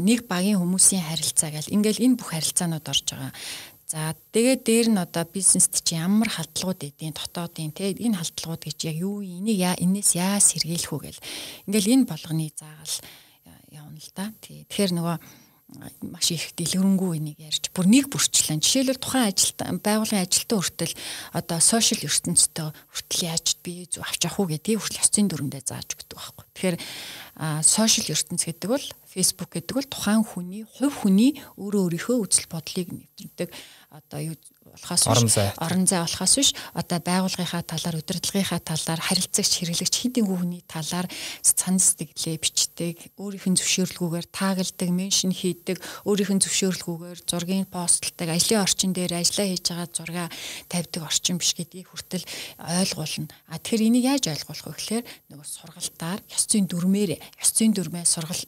[0.01, 3.33] нэг багийн хүмүүсийн харилцаа гэл ингээл энэ бүх харилцаанууд орж байгаа.
[3.93, 8.77] За тэгээд дээр нь одоо бизнест чи ямар халдлагууд эдийн дотоодын те энэ халдлагууд гэж
[8.89, 11.25] яг юу энийг яа энэс яа сэргийлэх үү гэл.
[11.69, 12.97] Ингээл энэ болгоны заагаал
[13.69, 14.33] явна л да.
[14.41, 15.17] Тэгэхээр нөгөө
[16.01, 20.95] маш их дэлгэрэнгүй энийг ярьж бүр нэг бүрчлэн жишээлбэл тухайн ажилт байгууллагын ажилтан хүртэл
[21.33, 25.89] одоо сошиал ертөнцтэй хүртэл яаж бие зүг авч явах уу гэдгийг хүртэл яцын дүрэндээ зааж
[25.97, 26.45] өгдөг байхгүй.
[26.53, 26.77] Тэгэхээр
[27.65, 32.89] сошиал ертөнц гэдэг бол фейсбુક гэдэг бол тухайн хүний хувь хүний өөрөө өөрийнхөө үзэл бодлыг
[32.93, 33.49] нэвтрдэг
[33.93, 34.19] одоо
[34.71, 35.37] болохоос биш.
[35.59, 36.49] орон зай болохоос биш.
[36.73, 41.07] Одоо байгууллагынхаа талаар удирдлагынхаа талаар харилцагч хэрэглэгч хэдийн хүний талаар
[41.43, 48.63] цан сэтгэлээ бичдэг өөрийнх нь зөвшөөрлгүйгээр таагладаг меншн хийдэг өөрийнх нь зөвшөөрлгүйгээр зургийн постлдаг ажлын
[48.63, 50.31] орчин дээр ажиллаа хийж байгаа зураг
[50.71, 52.25] тавьдаг орчин биш гэдгийг хүртэл
[52.57, 53.27] ойлгуулна.
[53.51, 58.05] А тэгэхээр энийг яаж ойлгуулах вэ гэхээр нөгөө сургалтаар ёс зүйн дүрмээр ёс зүйн дүрмээ
[58.07, 58.43] сургал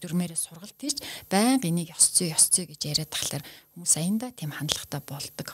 [0.00, 0.98] дүрмээрээ сургалт хийж
[1.30, 3.44] байнга энийг ёс зүй ёс зүй гэж яриад тахлаар
[3.74, 5.49] хүмүүс аяндаа тийм хандлагатай болдог.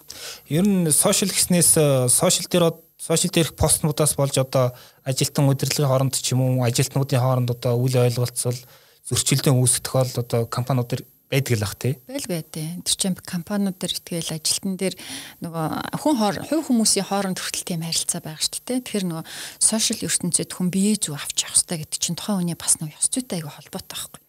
[0.48, 2.64] Ер нь сошиал гэснээс сошиал дээр
[2.98, 4.72] сошиал дээрх постнуудаас болж одоо
[5.04, 8.58] ажилтан удирдлагын хооронд ч юм уу ажилтнуудын хооронд одоо үл ойлголцол
[9.06, 11.98] зөрчилдөөн үүсэх тохиол одоо компаниуд төр байдаг л ах тий.
[12.06, 14.94] Байл байдیں۔ Тэр чинь компаниуд дээр итгэл ажилтан дээр
[15.42, 15.66] нөгөө
[15.98, 18.82] хүн хоор хувь хүмүүсийн хооронд хүртэл тийм харилцаа байгаа шүү дээ.
[18.86, 19.24] Тэгэхээр нөгөө
[19.58, 23.10] сошиал ертөнцид хүн бие зүг авч явах хэрэгтэй гэдэг чинь тухайн хүний бас нөгөө ёс
[23.10, 24.25] зүйтэй айгүй холбоотой байхгүй.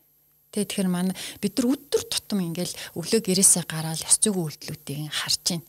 [0.51, 5.43] Тэгээ тэгэхээр манай бид нар өдөр тутам ингээл өглөө гэрээсээ гараад ёс зүйн үйлдэлүүдийг харж
[5.51, 5.65] байна.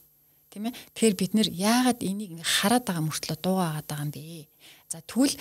[0.48, 0.74] Тийм ээ.
[0.96, 4.48] Тэгэхээр бид нэр яагаад энийг хараад байгаа мөртлөө дуугаад байгаа юм бэ?
[4.88, 5.36] За тэгвэл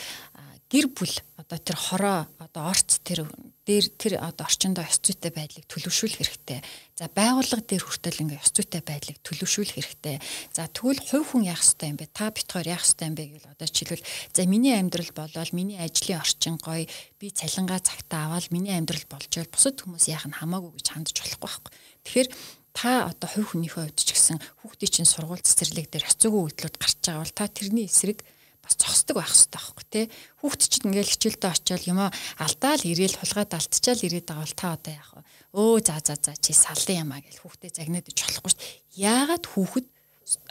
[0.68, 3.24] гэр бүл одоо тэр хороо одоо орц тэр
[3.68, 6.60] дээр тэр одоо орчиндөө ёс зүйтэй байдлыг төлөвшүүлэх хэрэгтэй.
[6.96, 10.24] За байгууллага дээр хүртэл ингээ ёс зүйтэй байдлыг төлөвшүүлэх хэрэгтэй.
[10.56, 12.08] За тэгвэл хувь хүн яах ёстой юм бэ?
[12.16, 15.80] Та бит хоёр яах ёстой юм бэ гэвэл одоо жишээлбэл за миний амьдрал болоод миний
[15.84, 16.88] ажлын орчин гоё
[17.20, 21.12] би цалингаа цагтаа аваад миний амьдрал болж байвал бусад хүмүүс яах нь хамаагүй гэж хандж
[21.12, 21.72] болохгүй байхгүй.
[22.08, 22.30] Тэгэхээр
[22.72, 26.98] та одоо хувь хүнийхээ хувьд ч гэсэн хүүхдийн чинь сургууль цэцэрлэг дээр хэцүүгүй үйлдэлүүд гарч
[27.04, 28.24] байгаа бол та тэрний эсрэг
[28.68, 30.06] бас зогсдог байх хэрэгтэй байхгүй тий.
[30.44, 34.94] Хүүхд чинь ингээл хичээлдээ очиод юм алдаал ирээл хулгаад алдчихаал ирээд байгаа бол та одоо
[34.94, 35.24] яах вэ?
[35.56, 38.76] Өө за за за чи салан ямаа гэж хүүхдээ загнаад ич болохгүй шүү дээ.
[39.08, 39.88] Яагаад хүүхэд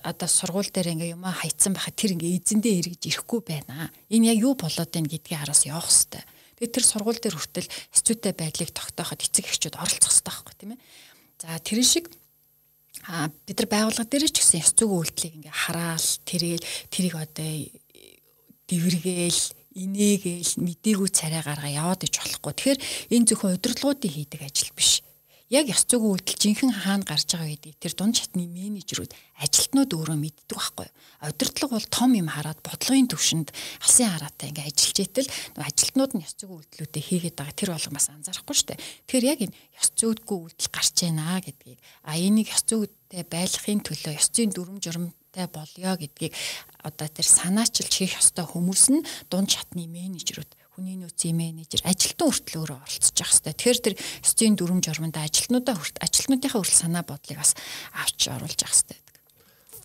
[0.01, 3.93] одоо сургууль дээр ингээ юм хайцсан байхад тэр ингээ эзэндээ эргэж ирэхгүй байна.
[4.09, 6.25] Энэ яг юу болоод байна гэдгийг хараас явах хэрэгтэй.
[6.57, 10.81] Тэгээд тэр сургууль дээр хүртэл хэцүүтэй байдлыг тогтооход эцэг эхчүүд оролцох хэрэгтэй байхгүй тийм ээ.
[11.45, 12.09] За тэр шиг
[13.05, 17.51] а бид нар байгууллага дээр ч гэсэн зүйн үйлдэлийг ингээ хараал тэрэл тэрийг одоо
[18.67, 19.43] дэвэргээл
[19.77, 22.53] инээгээл мдээгүй царай гаргаа яваад иж болохгүй.
[22.57, 22.81] Тэгэхээр
[23.13, 25.05] энэ зөвхөн удирдлагуудын хийдэг ажил биш.
[25.47, 30.19] Яг ёс зүйн үйлдэл жинхэнэ хаана гарч байгаа гэдэг тэр дунд чатны менежерүүд ажилтнууд өөрөө
[30.19, 30.91] мэддэг байхгүй.
[31.23, 36.35] Удирдлага бол том юм хараад бодлогын төвшөнд алсын хараатай ингээ ажиллаж итэл ажилтнууд нь ёс
[36.35, 38.83] зүйн үйлдэлүүдээ хийгээд байгаа тэр болгон бас анзаарахгүй дээ.
[39.07, 44.19] Тэгэхээр яг энэ ёс зүйдгүй үйлдэл гарч байна гэдгийг а энийг ёс зүйтэй байлгахын төлөө
[44.19, 46.33] ёс зүйн дүрм журм хэрэгтэй болёо гэдгийг
[46.81, 52.61] одоо тэр санаачилж хийх ёстой хүмүүс нь дунд шатны менежерүүд хүний нөөцийн менежер ажилтан хүртэл
[52.61, 53.53] өөрөө оролцож явах хэрэгтэй.
[53.57, 53.95] Тэгэхээр тэр
[54.25, 57.53] студийн дүрм журманд ажилтнуудаа хүрт ажилтнуудынхаа хүртэл санаа бодлыг бас
[57.97, 59.01] авч оруулж явах хэрэгтэй.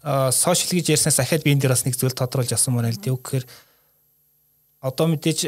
[0.03, 2.99] Аа сошиал гэж ярьснаас ахаад би энэ дээр бас нэг зүйл тодруулж авсан мөн л
[2.99, 3.15] дээ.
[3.15, 3.43] Үгээр
[4.83, 5.39] одоо мэдээж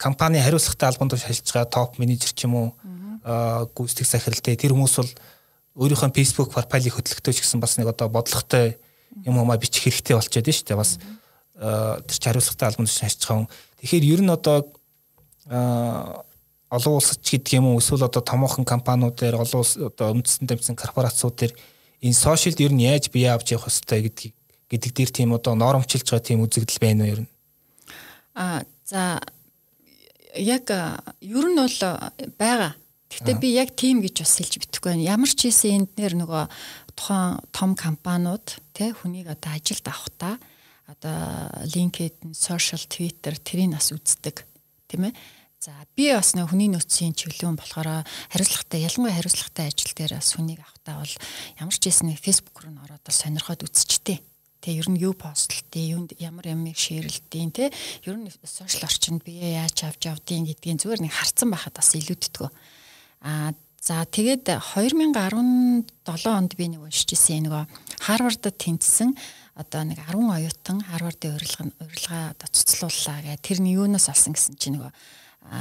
[0.00, 2.68] компани хариуцлагатай албанд туш ажиллаж байгаа топ менежер ч юм уу
[3.76, 5.12] гүйцэтгэх захиралтай тэр хүмүүс бол
[5.84, 8.80] өөрийнхөө Facebook профайлыг хөтлөхдөө ч гэсэн бас нэг одоо бодлоготой
[9.24, 10.80] юм уу бичих хэрэгтэй болчиход шүү дээ.
[10.80, 10.98] Бас
[11.56, 13.48] тэр ч хариуцлагатай албан тушаал хүн.
[13.80, 14.72] Тэгэхээр ер нь одоо
[16.72, 20.48] олон улсад ч гэдэг юм уу эсвэл одоо томоохон компаниуд дээр олон улс одоо үндэстэн
[20.48, 21.52] тэмцэн корпорациуд дээр
[22.00, 24.34] энэ сошиалд ер нь яаж бие авч явах хэвээр гэдгийг
[24.72, 27.30] гэдэг дээр тийм одоо нормчилж байгаа тийм үзэгдэл байна уу ер нь?
[28.34, 29.20] А за
[30.32, 30.72] яг
[31.20, 31.78] ер нь бол
[32.40, 32.72] байгаа.
[33.12, 35.04] Гэхдээ би яг тийм гэж бас хэлж битгэхгүй байна.
[35.04, 36.48] Ямар ч хийсэн энд нэр нөгөө
[36.96, 40.40] тухайн том компаниуд те хүнийг одоо ажилд авахта
[40.88, 44.44] одоо LinkedIn, social, Twitter тэрийг бас үздэг
[44.88, 45.14] тийм ээ.
[45.62, 48.02] За би бас нэг хүний нөөцийн чиглэн болохоор
[48.34, 51.14] хариуцлагатай ялангуяа хариуцлагатай ажил дээр бас хүнийг авахтаа бол
[51.62, 54.18] ямар ч хэсний Facebook руу н ороод сонирхоод үзчтэй
[54.58, 57.70] тэг ер нь юу постлтыг юунд ямар ямиг ширэлтийн те
[58.06, 62.50] ер нь сошиал орчинд бие яаж авч явдгийг гэдгийг зүгээр нэг харцсан байхад бас илүүдтгөө
[63.22, 65.82] а за тэгээд 2017
[66.30, 67.50] онд би нэг уншиж ирсэн.
[67.50, 67.66] Нөгөө
[68.06, 69.10] Харвардд тэнцсэн
[69.58, 74.54] одоо нэг 10 оюутан Харвардын урилга урилга одоо цуцлууллаа гэх тэр нь юунаас олсон гэсэн
[74.54, 74.94] чинь нөгөө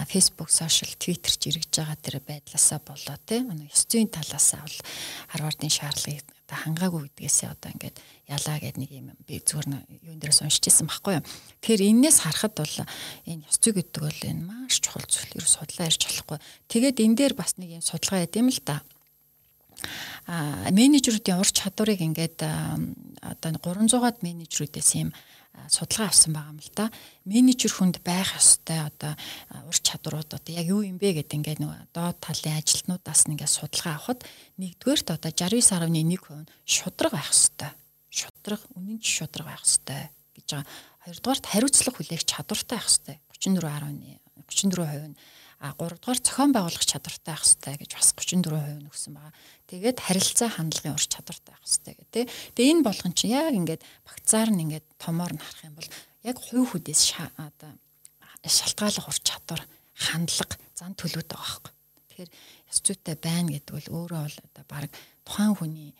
[0.05, 4.77] Facebook, social, Twitter ч эргэж байгаа тэр байдлаасаа болоо тийм ёс зүйн талаасаа бол
[5.33, 10.43] Харвардын шаардлагыг одоо хангаагүй гэдгээсээ одоо ингээд ялаа гэд нэг юм би зүгээр юун дээрээс
[10.43, 11.27] уншиж ирсэн байхгүй юу.
[11.63, 12.75] Тэгэхээр энээс харахад бол
[13.23, 15.39] энэ ёс зүй гэдэг бол энэ маш чухал зүйл.
[15.39, 16.37] Ер судлаа ярьж болохгүй.
[16.67, 18.83] Тэгээд энэ дээр бас нэг юм судалгаа яд юм л да.
[20.27, 22.43] А менежерүүдийн ур чадварыг ингээд
[23.21, 25.09] одоо 300-аад менежерүүдээс юм
[25.69, 26.85] судалгаа авсан байгаа юм л да.
[27.25, 29.13] Менежер хүнд байх ёстой одоо
[29.67, 33.99] ур чадварууд одоо яг юу юм бэ гэдэг ингээд нөгөө доод талын ажилтнуудаас ингээд судалгаа
[33.99, 34.25] авахад
[34.57, 37.71] нэгдүгээрт одоо 69.1% шудраг байх ёстой.
[38.09, 40.67] Шудраг, үнэн ч шудраг байх ёстой гэж байгаа.
[41.05, 43.15] Хоёрдугаарт хариуцлага хүлээх чадвартай байх ёстой.
[43.41, 45.17] 34.1 34% нь
[45.61, 49.33] а 3 дугаар зохион байгуулах чадвартай байх хэрэгтэй гэж бас 34% нөгсөн байгаа.
[49.69, 52.25] Тэгээд харилцаа хандлагын ур чадвартай байх хэрэгтэй гэх тээ.
[52.57, 55.89] Тэгээ энэ болгон чинь яг ингээд багцаар нь ингээд томоор нь харах юм бол
[56.25, 57.01] яг хувь хүдээс
[57.37, 57.71] одоо
[58.41, 59.61] шалтгааллах ур чадвар,
[59.93, 61.73] хандлага, зан төлөвтэй байгаа байхгүй.
[62.09, 62.31] Тэгэхээр
[62.73, 64.89] ёс зүйтэй байна гэдэг бол өөрөө бол одоо баг
[65.21, 65.93] тухайн хүний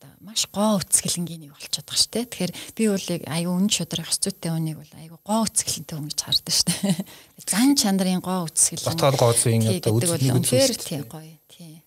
[0.00, 2.24] одоо маш гоо үцгэлэнгийн нэг болчиход байгаа шүү дээ.
[2.32, 6.54] Тэгэхээр би бол аюу үн шудраг хэцүүтэй үнийг бол аюу гоо үцгэлэнтэй хүн гэж хардаг
[6.56, 6.96] шүү дээ.
[7.52, 8.88] Зан чанарын гоо үцгэлэн.
[8.88, 11.84] Батал гоо зүйн одоо үцгэлнийг үнээр тийм гоё тийм.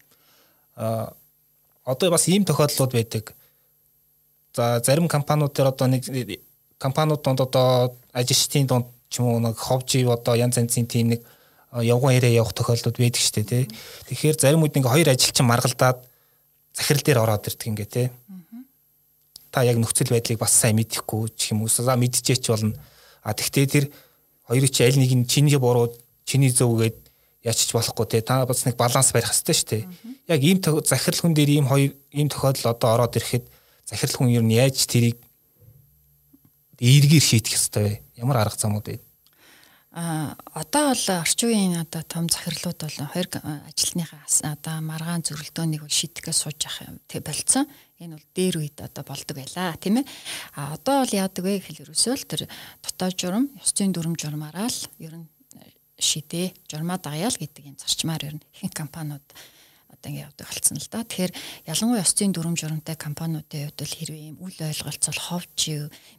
[0.78, 1.18] Аа
[1.90, 3.34] одоо бас ийм тохиолдлууд байдаг.
[4.54, 6.06] За зарим компаниуд дээр одоо нэг
[6.78, 11.26] компаниуд донд одоо ажилчдын донд ч юм уу нэг ховжи одоо янз янзын тийм нэг
[11.74, 13.66] явган яриа явах тохиолдлууд байдаг шүү дээ тий.
[14.14, 16.13] Тэгэхээр зарим үед нэг хоёр ажилчин маргалдаад
[16.74, 18.12] захирал дээр ороод ирдэг ингээ те.
[19.54, 21.70] Та яг нөхцөл байдлыг бас сайн мэдэхгүй ч юм уу.
[21.70, 22.74] За мэдчихээч болно.
[23.22, 23.86] А тэгтээ тэр
[24.50, 25.94] хоёрыг чи аль нэг нь чиний буруу,
[26.26, 26.98] чиний зөв гээд
[27.46, 28.22] ячиж болохгүй те.
[28.26, 29.84] Та бас нэг баланс барих хэрэгтэй шүү дээ.
[30.34, 33.46] Яг ийм захирал хүн дээр ийм хоёр ийм тохиолдол одоо ороод ирэхэд
[33.86, 35.22] захирал хүн ер нь яаж тэрийг
[36.82, 37.94] эргээр шийдэх ёстой вэ?
[38.18, 39.00] Ямар арга замууд вэ?
[39.94, 43.30] А одоо бол орчин үеийн одоо том захирлууд бол хоёр
[43.70, 47.70] ажилтныхаа одоо маргаан зөрөлдөөнийг шийдэхээ сууж явах тэг болцсон.
[48.02, 50.10] Энэ бол дээр үед одоо болдог байлаа тийм ээ.
[50.58, 52.42] А одоо бол яадаг вэ гэхэл ерөөсөө л тэр
[52.82, 55.30] дотоод журам, ёс зүйн дүрм журмаараа л ер нь
[56.02, 59.22] шидэ, журмаа даяал гэдэг юм зарчмаар ер нь ихэнх компаниуд
[60.04, 61.04] одоо ингэ явдаг болсон л да.
[61.08, 61.32] Тэгэхээр
[61.64, 65.60] ялангуяа ёс зүйн дүрм журамтай компаниудын хувьд бол хэрвээ ийм үл ойлголцол ховж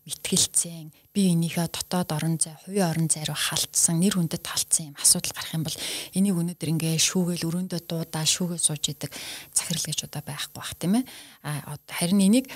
[0.08, 4.96] мэтгэлцэн би энийхээ дотоод орон зай, хувийн орон зай руу халтсан, нэр хүндэд халтсан юм
[4.96, 5.78] асуудал гарах юм бол
[6.16, 9.12] энийг өнөөдөр ингээ шүүгээл өрөөндөө дуудаа шүүгээл сууж идэг
[9.52, 11.04] захирал гэж удаа байхгүй бах тийм ээ.
[11.44, 12.48] А харин энийг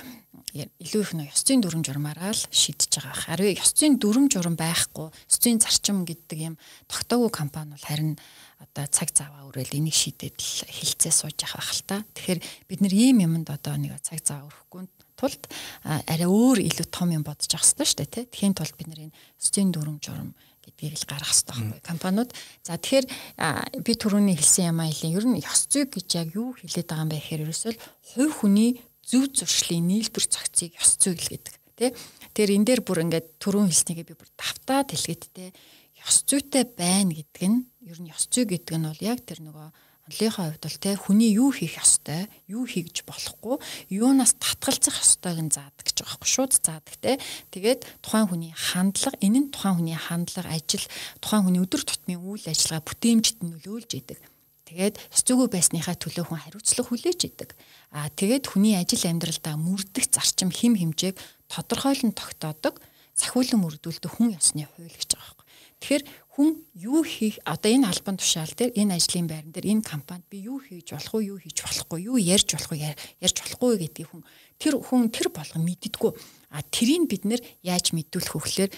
[0.56, 3.36] илүү их нөө ёс зүйн дүрм журмаараа л шийдэж байгаа.
[3.36, 6.54] Харин ёс зүйн дүрм журам байхгүй, ёс зүйн зарчим гэдэг юм
[6.88, 8.16] тогтоогүй компани бол харин
[8.58, 11.96] одоо цаг заваа өрөөл энийг шийдээд л хилцээ сууж явах байх л та.
[12.14, 14.82] Тэгэхээр бид нар ийм юмд одоо нэг цаг заваа өрөхгүй
[15.14, 15.42] тулд
[15.86, 18.24] арай өөр илүү том юм бодож явах хэрэгтэй шүү дээ тий.
[18.26, 20.34] Тэхийн тулд бид нар энэ студийн дүрм журм
[20.66, 22.30] гэдгийг л гаргах хэрэгтэй байхгүй компаниуд.
[22.66, 23.06] За тэгэхээр
[23.82, 27.10] би түрүүний хэлсэн юм айлын ер нь ёс зүй гэж яг юу хэлээд байгаа юм
[27.14, 27.72] бэ гэхээр ерөөсөө
[28.14, 28.70] хувь хүний
[29.06, 31.90] зөв зуршлын нийлбэр зохицыг ёс зүй л гэдэг тий.
[32.34, 35.50] Тэгэхээр энэ дээр бүр ингээд түрүүн хэлснийгээ би бүр тавтаад хэлгээд тий
[36.04, 39.68] ёс зүйтэй байна гэдэг нь ер нь ёс зүй гэдэг нь бол яг тэр нөгөө
[40.08, 43.60] онлынхаа хувьд бол те хүний юу хийх ёстой, юу хийж болохгүй,
[43.92, 47.20] юунаас татгалзах ёстойг нь заадаг гэж байгаа байхгүй шууд заадаг те.
[47.52, 50.84] Тэгээд тухайн хүний хандлага, энэ нь тухайн хүний хандлага, ажил,
[51.20, 54.20] тухайн хүний өдөр тутмын үйл ажиллагаа бүтээмжид нөлөөлж идэг.
[54.68, 57.50] Тэгээд ёс зүйгүй байсныхаа төлөө хүн хариуцлага хүлээж идэг.
[57.92, 61.16] Аа тэгээд хүний ажил амьдралдаа мөрдөх зарчим хим хэмжээг
[61.48, 62.76] тодорхойлон тогтоодог,
[63.16, 65.38] захиулан мөрдүүлдэг хүн ёсны хууль гэж байгаа
[65.80, 66.02] Тэгэхээр
[66.38, 70.46] хүн юу хийх одоо энэ албан тушаал дээр энэ ажлын байран дээр энэ компанид би
[70.46, 74.22] юу хийж болох уу юу хийж болохгүй юу ярьж болох уу ярьж болохгүй гэдгийг хүн
[74.62, 76.12] тэр хүн тэр болгон мэддэггүй.
[76.54, 78.70] А тэрийг бид нэр яаж мэдүүлэх гэхээр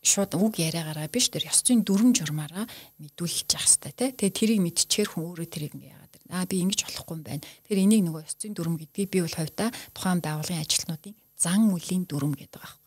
[0.00, 2.64] шууд үг яриагаараа биш тэр ёс зүйн дүрм журмаараа
[2.96, 6.80] мэдүүлж явах хэрэгтэй тий Тэгээ тэрийг мэдчихээр хүн өөрөө тэрийг ингэ яагаад аа би ингэж
[6.88, 7.44] болохгүй юм байна.
[7.68, 12.08] Тэр энийг нөгөө ёс зүйн дүрм гэдгийг би бол хувьдаа тухайн байгууллагын ажилтнуудын зан үлийн
[12.08, 12.80] дүрм гэдэг байна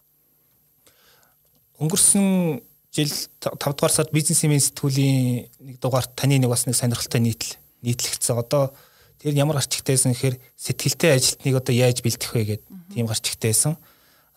[1.77, 2.57] өнгөрсөн
[2.97, 7.53] жил 5 дугаар сард бизнесмен сэтгүүлийн нэг дугаарт таны нэг бас нэг сонирхолтой нийтл
[7.85, 8.41] нийтлэгдсэн.
[8.41, 8.73] Одоо
[9.21, 12.65] тэр ямар гарч ихтэйсэн гэхээр сэтгэлтэй ажилтныг одоо яаж бэлдэх вэ гэдэг
[12.97, 13.77] тийм гарч ихтэйсэн.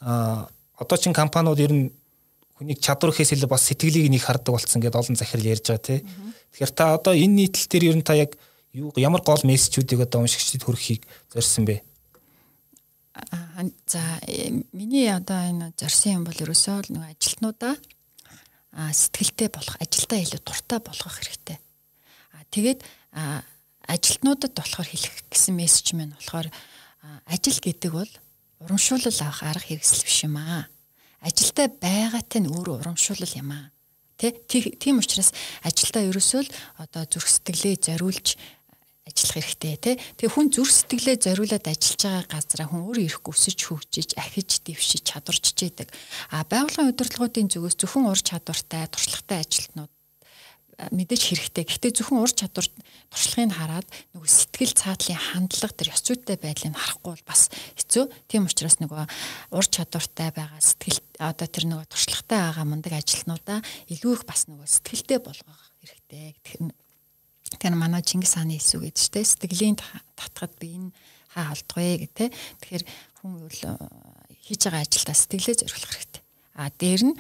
[0.05, 1.89] Аа одоо чин компаниуд ер нь
[2.61, 6.01] хүнийг чадвар ихээс илүү бас сэтгэлийг нэг хардаг болсон гэдээ олон захирал ярьж байгаа тий.
[6.53, 8.37] Тэгэхээр та одоо энэ нийтлэл дээр ер нь та яг
[8.77, 11.81] юу ямар гол мессежүүдийг одоо уншигчдад хүргэхийг зорьсон бэ?
[13.89, 17.77] За э, миний одоо энэ зорьсон юм бол ерөөсөө л нэг ажилтнуудаа
[18.73, 21.59] сэтгэлтэй болох, ажилдаа илүү дуртай болгох хэрэгтэй.
[22.35, 22.87] А тэгээд
[23.91, 26.49] ажилтнуудад болохоор хэлэх гэсэн мессеж маань болохоор
[27.27, 28.13] ажил гэдэг бол
[28.63, 30.71] урамшуулал авах арга хэрэгсэл биш юм аа.
[31.21, 33.67] Ажилдаа байгаатай нь өөрөө урамшуулал юм аа.
[34.21, 35.33] Тэ тийм учраас
[35.65, 38.37] ажилдаа ерөөсөө л одоо зүрх сэтгэлээ зориулж
[39.11, 39.95] ажиллах хэрэгтэй тий.
[40.17, 45.03] Тэгээ хүн зүрх сэтгэлээ зориулаад ажиллаж байгаа газараа хүн өөр ирэхгүй өсөж хөгжиж, ахиж, дэвшиж
[45.05, 45.91] чадварч чийдэг.
[46.31, 49.93] А байгууллагын удирдлагуудын зүгээс зөвхөн ур чадвартай, туршлагатай ажилтнууд
[50.89, 51.65] мэдээж хэрэгтэй.
[51.69, 52.65] Гэхдээ зөвхөн ур чадвар
[53.13, 58.05] туршлагыг хараад нөгөө сэтгэл цаатлын хандлага тэр ёс зүйтэй байдлыг харахгүй бол бас хэцүү.
[58.31, 59.05] Тийм учраас нөгөө
[59.53, 63.59] ур чадвартай байгаа сэтгэл одоо тэр нөгөө туршлагатай байгаа мундаг ажилтнуудаа
[63.93, 66.41] илүү их бас нөгөө сэтгэлтэй болгох хэрэгтэй.
[67.51, 69.77] Тэгэхээр манай Чингис хааны хэлсүү гэдэг чинь сэтгэлийн
[70.15, 70.91] татгад би энэ
[71.35, 72.27] хаа холдгоё гэх те.
[72.63, 72.85] Тэгэхээр
[73.23, 73.75] хүн бол э,
[74.47, 76.23] хийж байгаа ажилдаа сэтгэлээ зориулах хэрэгтэй.
[76.55, 77.15] А дээр нь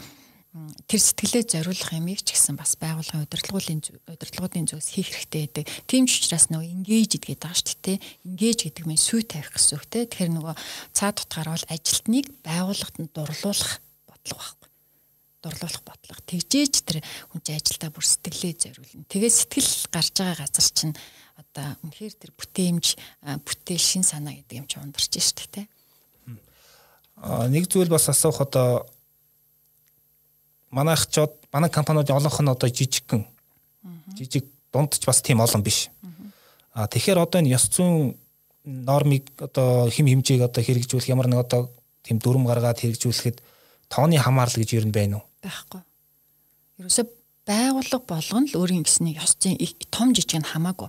[0.91, 5.65] тэр сэтгэлээ зориулах юмыг ч гэсэн бас байгууллагын удирдлагын удирдлагуудын зүгээс хийх хэрэгтэй гэдэг.
[5.87, 7.99] Тийм ч учраас нөгөө engage гэдгээд байгаа шүү дээ.
[8.27, 10.11] Engage гэдэг нь сүй тавих гэсэн үг те.
[10.11, 10.55] Тэгэхээр нөгөө
[10.91, 13.79] цаад утгаар бол ажилтныг байгууллагад нь дурлуулах
[14.11, 14.60] бодлого
[15.43, 16.21] дурлуулах бодлого.
[16.29, 16.99] Тэгжээж тэр
[17.33, 19.09] хүн чинь ажилдаа бүр сэтгэлээ зориулна.
[19.09, 20.95] Тэгээ сэтгэл гарч байгаа газар чинь
[21.37, 22.87] одоо үнэхээр тэр бүтээмж
[23.45, 25.63] бүтээл шин санаа гэдэг юм чи ундарч штэ тэ.
[27.21, 28.85] А нэг зүйл бас асуух одоо
[30.71, 33.25] манайх ч манай компаниудын олонх нь одоо жижигхэн
[34.17, 35.91] жижиг дундч бас тийм олон биш.
[36.73, 38.15] А тэгэхээр одоо энэ ёс зүйн
[38.65, 41.71] нормыг одоо хим хэмжээг одоо хэрэгжүүлэх ямар нэг одоо
[42.05, 43.43] тийм дүрм гаргаад хэрэгжүүлэхэд
[43.89, 45.30] тооны хамаарлал гэж юу юм байна уу?
[45.43, 45.83] Байхгүй.
[46.81, 47.09] Ерөөсө
[47.49, 49.59] байгууллага болгоно л өөрийн гэсний ёс зүйн
[49.91, 50.89] том жижиг нь хамаагүй.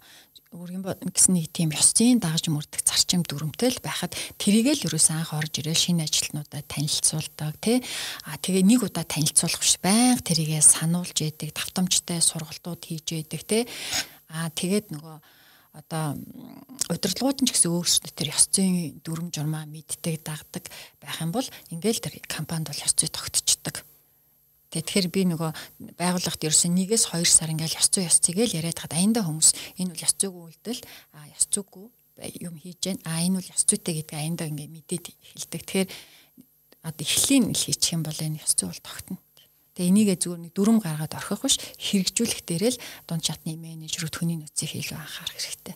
[0.52, 5.64] Өөрийн гэсний тийм ёс зүйн дагаж мөрдөх зарчим дүрмтэй л байхад тэрийгэл ерөөсөө анх орж
[5.64, 7.80] ирэл шинэ ажилтнуудаа танилцуулдаг тий
[8.28, 13.64] а тэгээ нэг удаа танилцуулах биш байнга тэрийгээ сануулж яадаг давтамжтай сургалтууд хийж яадаг тий
[14.28, 15.18] а тэгээд нөгөө
[15.72, 16.20] одоо
[16.92, 20.68] удирдлагууд нь ч гэсэн өөрсдөө тэр ёс зүйн дүрм журмаа мэддэг дагдаг
[21.00, 23.88] байх юм бол ингээл тэр компанид бол ёс зүй тогтцдог
[24.72, 25.52] Тэгэхээр би нөгөө
[26.00, 29.92] байгууллагт ерөөсөн нэгээс 2 сар ингээл ёс зүй ёс цэгээл яриад хад аяндаа хүмүүс энэ
[29.92, 30.82] бол ёс зүйгүй үйлдэл
[31.12, 31.86] а ёс зүйгүй
[32.40, 35.62] юм хийж гэн а энэ бол ёс зүйтэй гэдэг аяндаа ингээ мэдээд эхэлдэг.
[35.68, 35.90] Тэгэхээр
[36.88, 39.20] одоо эхлийн л хийчих юм бол энэ ёс зүй бол тогтно.
[39.76, 44.38] Тэгээ энийгээ зүгээр нэг дүрм гаргаад орхих биш хэрэгжүүлэх дээрээ л дунд чатны менежерүүд хүний
[44.40, 45.76] нөөцийг илүү анхаарах хэрэгтэй.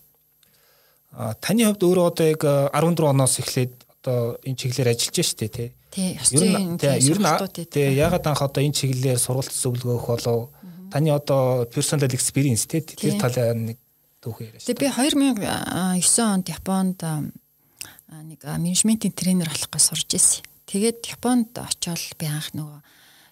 [1.15, 5.69] А таны хувьд өөрөө одоо яг 14 оноос эхлээд одоо энэ чиглэлээр ажиллаж штэ тий.
[5.95, 10.51] Тий, нь ер нь тий ягаад анх одоо энэ чиглэлээр сургалт зөвлөгөөх болов
[10.91, 13.79] таны одоо personal experience тий тэр талаар нэг
[14.19, 14.59] түүх яриа.
[14.59, 16.99] Тэгээ би 2009 онд Японд
[18.11, 20.43] нэг менежментийн тренер болох гэж сурж ирсэн.
[20.67, 22.79] Тэгээд Японд очиод би анх нөгөө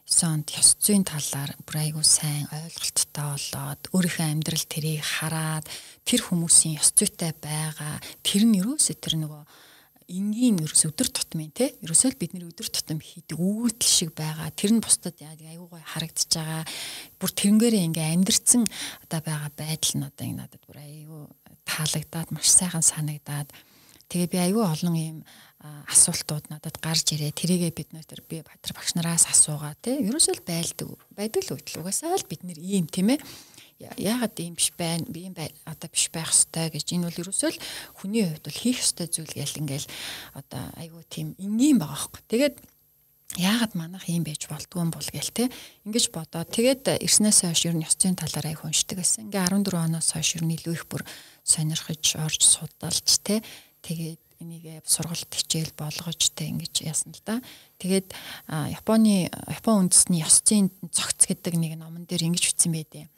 [0.07, 5.67] 9 онд ёс зүйн талаар бүр айгүй сайн ойлголттой болоод өөрийнхөө амьдрал тэрийг хараад
[6.07, 7.99] тэр хүмүүсийн ёс зүйтэй байгаа.
[8.23, 9.43] Тэр нь юусоо тэр нөгөө
[10.13, 11.73] энгийн ерөөс өдөр тутмын те.
[11.81, 14.53] Ерөөсөө л бид нэр өдөр тутам хийдэг үйлдэл шиг байгаа.
[14.53, 16.63] Тэр нь бусдад аюу гой харагдаж байгаа.
[17.17, 18.63] Бүр тэрнгээрээ ингээ амьдрцэн
[19.09, 21.19] одоо байгаа байдал нь одоо ингээ надад бүр аюу
[21.65, 23.49] таалагдаад маш сайхан санагдаад.
[24.07, 25.17] Тэгээ би аюу олон юм
[25.63, 27.31] асуултууд надад гарч ирээ.
[27.31, 29.95] Тэрийгээ бид нэр би Батар багш нараас асуугаа те.
[29.95, 33.19] Ерөөсөө л байлдаг байдаг л үйл угаасаа л бид нэр ийм тийм ээ
[33.79, 35.05] яагаад ийм биш байна?
[35.07, 36.93] Би ийм одоо биш байх ёстой гэж.
[36.93, 37.63] Энэ бол ерөөсөө л
[37.99, 39.87] хүний хувьд бол хийх ёстой зүйл гээл ингээл
[40.37, 42.21] одоо айгүй тийм энгийн байгаа хөөхгүй.
[42.29, 42.55] Тэгээд
[43.37, 45.49] яагаад манах юм байж болдгүй юм бол гээл те?
[45.85, 49.73] Ингэж бодоо тэгээд ирснээс хойш ер нь ёс зүйн талаар аяг уншдаг байсан ингээ 14
[49.73, 51.01] оноос хойш ер нь илүү их бүр
[51.41, 53.41] сонирхож орж судалж те?
[53.81, 56.45] Тэгээд энийг сургалт хичээл болгож те?
[56.53, 57.41] Ингэж яасан л да.
[57.81, 58.13] Тэгээд
[58.47, 63.09] Японы Япон үндэсний ёс зүйн цогц гэдэг нэг номон дээр ингэж бичсэн байдیں۔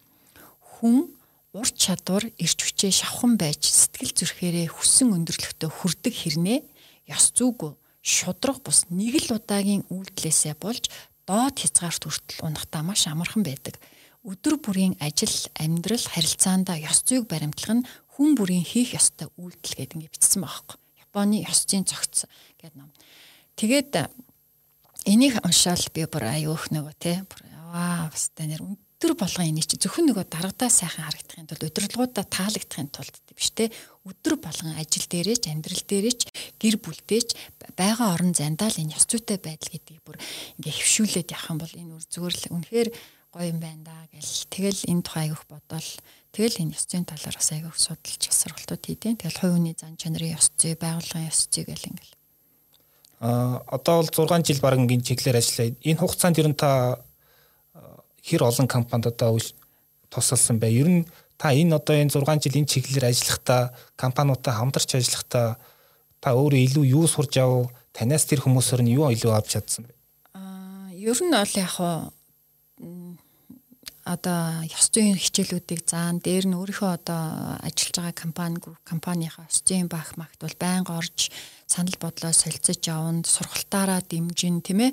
[0.76, 1.12] Хүн
[1.56, 6.60] ур чадвар ирч хүчээ шавхан байж сэтгэл зүрхээрээ хүссэн өндөрлөгтөө хүрдэг хэрнээ
[7.16, 7.72] ёс зүггүй
[8.04, 10.92] шудраг бус нэг л удаагийн үйлдэлээсээ болж
[11.24, 13.80] доод хязгаарт хүртэл унахтаа маш амархан байдаг.
[14.26, 19.96] Өдөр бүрийн ажил, амьдрал, харилцаанда ёс зүйг баримтлах нь хүн бүрийн хийх ёстой үйлдэл гэдэг
[19.98, 20.78] ингэ бичсэн байхгүй.
[21.02, 22.30] Японы ёс зүйн цогц
[22.62, 22.90] гэдэг ном.
[23.58, 24.12] Тэгээд
[25.10, 27.26] энийг уншаал би бүр аюух нөгөө те
[27.74, 28.62] ваа бас та нэр
[28.96, 33.68] өдөр болгон энийг чи зөвхөн нөгөө дарагдаа сайхан харагдахын тулд удирдлагуудаа таалагдахын тулд биш те
[34.08, 36.22] өдөр болгон ажил дээрээч амьдрал дээрээч
[36.56, 37.30] гэр бүлдээч
[37.76, 40.16] байгаа орон зандаа л энэ ёс зүйтэй байдал гэдгийг бүр
[40.64, 42.90] ингээ хөвшүүлээд явах юм бол энэ үр зүгээр л үнэхээр
[43.36, 45.90] гоё юм байна да гэл тэгэл энэ тухай айгүйх бодоол
[46.32, 50.40] тэгэл энэ ёс зүйн талаар бас айгүйх судалж сургалтууд хийдیں۔ Тэгэл хувь хүний зан чанарын
[50.40, 52.16] ёс зүй, байгууллагын ёс зүй гэл ингээл.
[53.20, 55.76] А одоо бол 6 жил баг ингийн чиглэлээр ажиллая.
[55.84, 57.04] Энэ хугацаанд ер нь та
[58.26, 59.38] хэр олон компанид одоо
[60.10, 60.74] тусалсан бай.
[60.74, 61.06] Ер нь
[61.38, 63.62] та энэ одоо энэ 6 жил энэ чиглэлээр ажиллахдаа
[63.96, 65.62] компаниудтай хамтарч ажиллахдаа
[66.20, 67.70] та өөрөө илүү юу сурж ав?
[67.94, 69.94] Танаас тэр хүмүүсээр нь юу илүү авч чадсан бэ?
[70.34, 72.12] Аа, ер нь бол яг хаа
[74.06, 79.90] одоо ёс зүйн хичээлүүдийг заан дээр нь өөрийнхөө одоо ажиллаж байгаа компани компанийнхаа ёс зүйн
[79.90, 81.34] баг магт бол байнга орж
[81.66, 84.92] санал бодлоо солилцож явна сургалтаараа дэмжин тийм ээ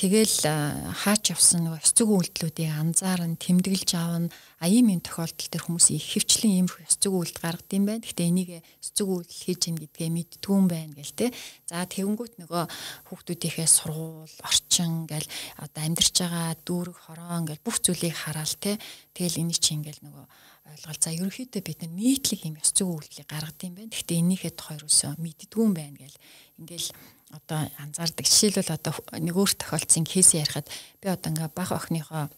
[0.00, 0.48] Тэгэл
[0.96, 6.16] хаач явсан нөгөө зүйн үйлдэлүүдийг анзаарн тэмдэглэж аавна а ийм юм тохиолдол төр хүмүүс их
[6.16, 8.00] хөвчлэн ийм зүйн үйлдэл гаргад юм байна.
[8.00, 11.26] Гэхдээ энийг зүйн үйлдэл хийж гин гэдгээ мэдтгүй юм байна гэл те.
[11.68, 12.64] За тэгэнгүүт нөгөө
[13.12, 15.28] хүүхдүүдийнхээ сургууль, орчин гэл
[15.60, 18.80] одоо амьдарч байгаа дүүрэг, хорон гэл бүх зүйлийг хараал те.
[19.12, 20.24] Тэгэл энийг чи ингээл нөгөө
[20.70, 21.02] ойлголт.
[21.02, 23.90] За ерөнхийдөө бид нар нийтлэг юм ёс зүйн үйлдэлийг гаргад юм байна.
[23.90, 26.18] Гэхдээ энийхээ тухай юусэн мэддгүй юм байна гэл
[26.62, 26.88] ингээл
[27.30, 28.26] одоо анзаардаг.
[28.26, 30.66] Жишээлбэл одоо нэг өөр тохиолдсон кейс ярихад
[31.02, 32.30] би одоо ингээ бага охиныхоо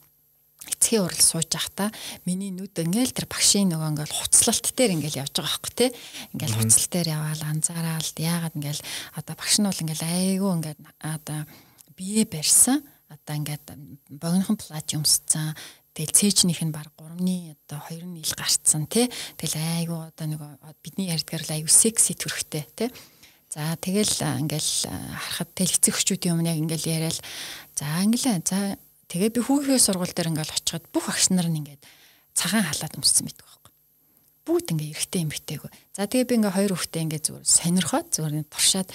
[0.70, 1.90] эцгийн урал сууж байхдаа
[2.24, 5.90] миний нүд ингээл тэр багшийн нөгөө ингээл хуцлалт дээр ингээл явж байгаа байхгүй тий
[6.36, 8.82] ингээл хуцлал дээр яваал анзаараал яагаад ингээл
[9.18, 11.40] одоо багш нь бол ингээл айгүй ингээд одоо
[11.98, 12.78] бие барьсан
[13.10, 13.66] одоо ингээд
[14.22, 15.56] богинохон плаж өмсцэн
[15.92, 19.12] Тэгэл цээжнийх нь баг 3-ны одоо 2 ил гарцсан тий.
[19.36, 20.40] Тэгэл айгу одоо нэг
[20.80, 22.88] бидний ярьдгаар л айгу секси төрхтэй тий.
[23.52, 24.08] За тэгэл
[24.40, 27.20] ингээл харахад тэл эцэг хөчүүдийн өмнө яг ингээл яриад
[27.76, 28.80] за ингээл за
[29.12, 31.84] тэгээ би хүүхээ сургууль дээр ингээл очиход бүх агш нар нь ингээд
[32.32, 33.61] цагаан халаад өмссөн мэдгүй
[34.42, 35.70] бүгд ингээ эргэтэй юм битээгүй.
[35.94, 38.88] За тэгээ би ингээ хоёр хүүхдээ ингээ зүгээр сонирхоод зүгээр туршаад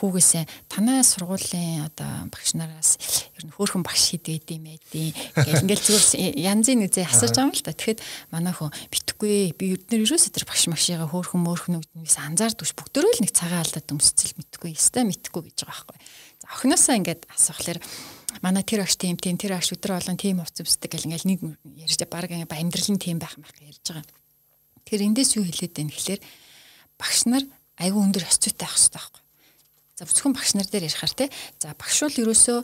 [0.00, 2.96] хүүгээсээ танай сургуулийн одоо багш нараас
[3.36, 7.44] ер нь хөөхөн багш хэд байд юм байдیں۔ Гэл ингээл зүгээр янзын үзээ асууж байгаа
[7.44, 7.76] юм л та.
[7.76, 8.00] Тэгэхэд
[8.32, 13.20] манай хүн битггүй би эднэр ерөөсөө тэр багш магшигаа хөөхөн мөөхнүүднээс анзаардаг ш бүгдөө л
[13.20, 15.98] нэг цагаан алдаад өмсцэл мэдгүй өстэй мэдгүй гэж байгаа байхгүй.
[16.40, 17.78] За охиноосаа ингээд асуухлаар
[18.40, 21.40] манай тэр агш тийм тийм тэр агш өдрө олон тийм хувц өмсдөг гэл ингээл нэг
[21.84, 24.19] ярьж баг ингээ амьдралын тийм байх мах ярьж байгаа юм
[24.90, 26.20] Тэгэхээр эндээс юу хэлээд байна гэхэлэр
[26.98, 27.46] багш нар
[27.78, 29.22] айгүй өндөр ёс зүйтэй байх хэрэгтэй байхгүй.
[29.94, 31.26] За бүцгэн багш нар дээр ярихаар те.
[31.62, 32.58] За багш бол ерөөсөө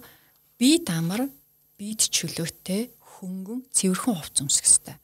[0.59, 1.31] бие дамар,
[1.79, 4.97] биед чөлөөтэй, хөнгөн, цэвэрхэн хувц өмсөх хэрэгтэй.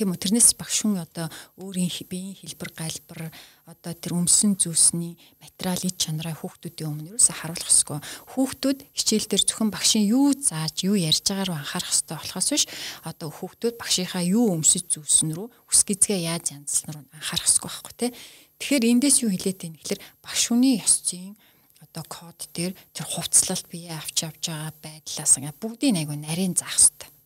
[0.00, 1.28] Тийм үү тэрнээс багш хүн одоо
[1.60, 3.28] өөрийн биеийн хэлбэр галбар
[3.68, 8.00] одоо тэр өмсөн зүйлсний материалын чанараа хүүхдүүдийн өмнө юусаа харуулах хэсгүй.
[8.32, 12.64] Хүүхдүүд хичээл дээр зөвхөн багшийн юу зааж юу ярьж байгаагаар анхаарах хэвээр болохоос биш
[13.04, 17.94] одоо хүүхдүүд багшийнхаа юу өмсөж зүйлсэн рүү үс гизгээ яаж янзлсан руу анхаарах хэсгүй байхгүй
[18.00, 18.10] тий.
[18.56, 21.36] Тэгэхээр эндээс юу хэлээд байна гэхэлэр багш хүний ёс зүйн
[21.84, 27.19] одоо код дээр тэр хувцлалт бие авч явж байгаа байдлаас бүгдийг айгу нарийн заах хэрэгтэй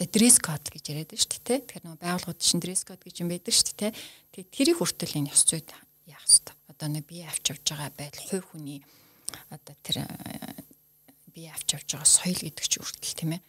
[0.00, 1.60] одоо дресс код гэж яриад байна шүү дээ.
[1.60, 3.92] Тэгэхээр нөгөө байгууллагууд чинь дресс код гэж юм байдаг шүү дээ.
[4.32, 5.68] Тэгээ тэрийг хүртэл энэ ёс зүйд
[6.08, 6.56] яах хэрэгтэй.
[6.72, 8.80] Одоо нэг бие авч явж байгаа байдал хувь хүний
[9.52, 10.64] одоо тэр э,
[11.36, 13.42] бие авч явж байгаа соёл гэдэг чинь хүртэл тийм ээ.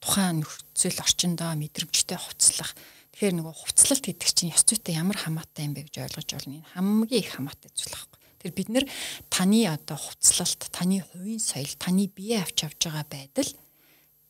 [0.00, 2.72] Тухайн нөхцөл орчиндөө мэдрэмжтэй хувцлах.
[3.12, 6.56] Тэгэхээр нөгөө хувцлалт гэдэг чинь ёс зүйтэй ямар хамаатай юм бэ гэж ойлгож байна.
[6.56, 8.18] Энэ хамгийн их хамаатай зүйл байхгүй.
[8.40, 8.84] Тэр бид нэр
[9.28, 13.52] таны одоо хувцлалт, таны хувийн соёл, таны бие авч явж байгаа байдал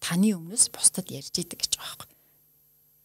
[0.03, 2.19] таны өмнөөс бусдад ярьж идэг гэж байгаа юм.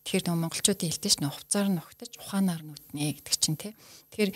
[0.01, 3.77] Тэгэхээр нөгөө монголчуудын хэлтэй ш нь хувцаар нь огтож ухаанаар нь үтнэ гэдэг чинь тий.
[4.09, 4.31] Тэгэхээр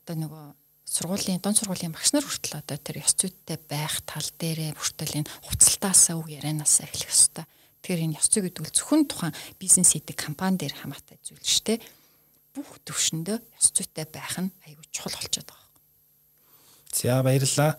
[0.00, 0.44] одоо нөгөө
[0.86, 5.30] сургуулийн дон сургуулийн багш нар хүртэл одоо тэр ёс зүйтэй байх тал дээрээ хүртэл энэ
[5.44, 7.44] хувцалтаасаа үг ярианаас эхлэх ёстой.
[7.82, 11.64] Тэгэхээр энэ ёс зүй гэдэг нь зөвхөн тухайн бизнес хийдэг компани дээр хамаатай зүйл шүү
[11.74, 11.78] дээ.
[12.54, 15.65] Бүх төвшөндөө ёс зүйтэй байх нь аюул чухал болчиход байгаа.
[16.96, 17.76] За баярлалаа.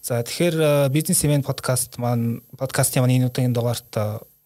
[0.00, 3.92] За тэгэхээр э, бизнес ивент подкаст маань подкастын маань энэ удаагийн дугаарт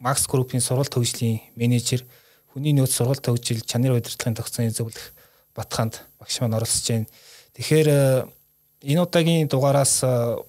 [0.02, 2.02] Max Group-ийн сургалт хөгжлийн менежер
[2.50, 5.14] хүний нөөц сургалт хөгжил чанар удирдлагын тогтцооны зөвлөх
[5.54, 7.06] Батханд багш маань оролцож байна.
[7.54, 8.26] Тэгэхээр э,
[8.90, 10.42] энэ удаагийн дугаараас э,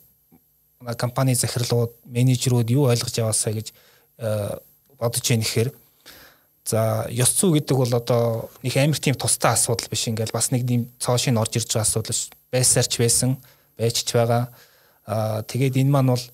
[0.98, 3.70] компани захирлууд, менежерүүд юу ойлгож яваасаа гэж
[4.98, 5.70] бодож байна гэхээр
[6.66, 10.66] за ёс зүй гэдэг бол одоо нэг амар тийм тустай асуудал биш ингээл бас нэг
[10.66, 13.38] тийм цоошин орж ирж байгаа асуудал байсаарч байсан
[13.80, 14.52] байж ч байгаа.
[15.08, 16.26] Аа тэгээд энэ маань бол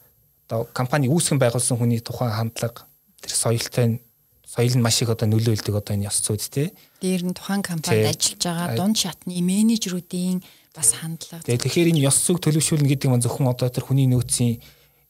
[0.49, 2.89] одоо компани үүсгэн байгуулсан хүний тухайн хандлага
[3.21, 4.01] тэр соёлтой
[4.45, 6.67] соёл нь маш их одоо нөлөөлдөг одоо энэ ёс зүйд тий.
[7.01, 10.41] Дээр нь тухайн компанид ажиллаж байгаа дунд шатны менежерүүдийн
[10.73, 11.45] бас хандлага.
[11.45, 14.61] Тэгээд тэгэхээр энэ ёс зүйг төлөвшүүлнэ гэдэг нь зөвхөн одоо тэр хүний нөөцийн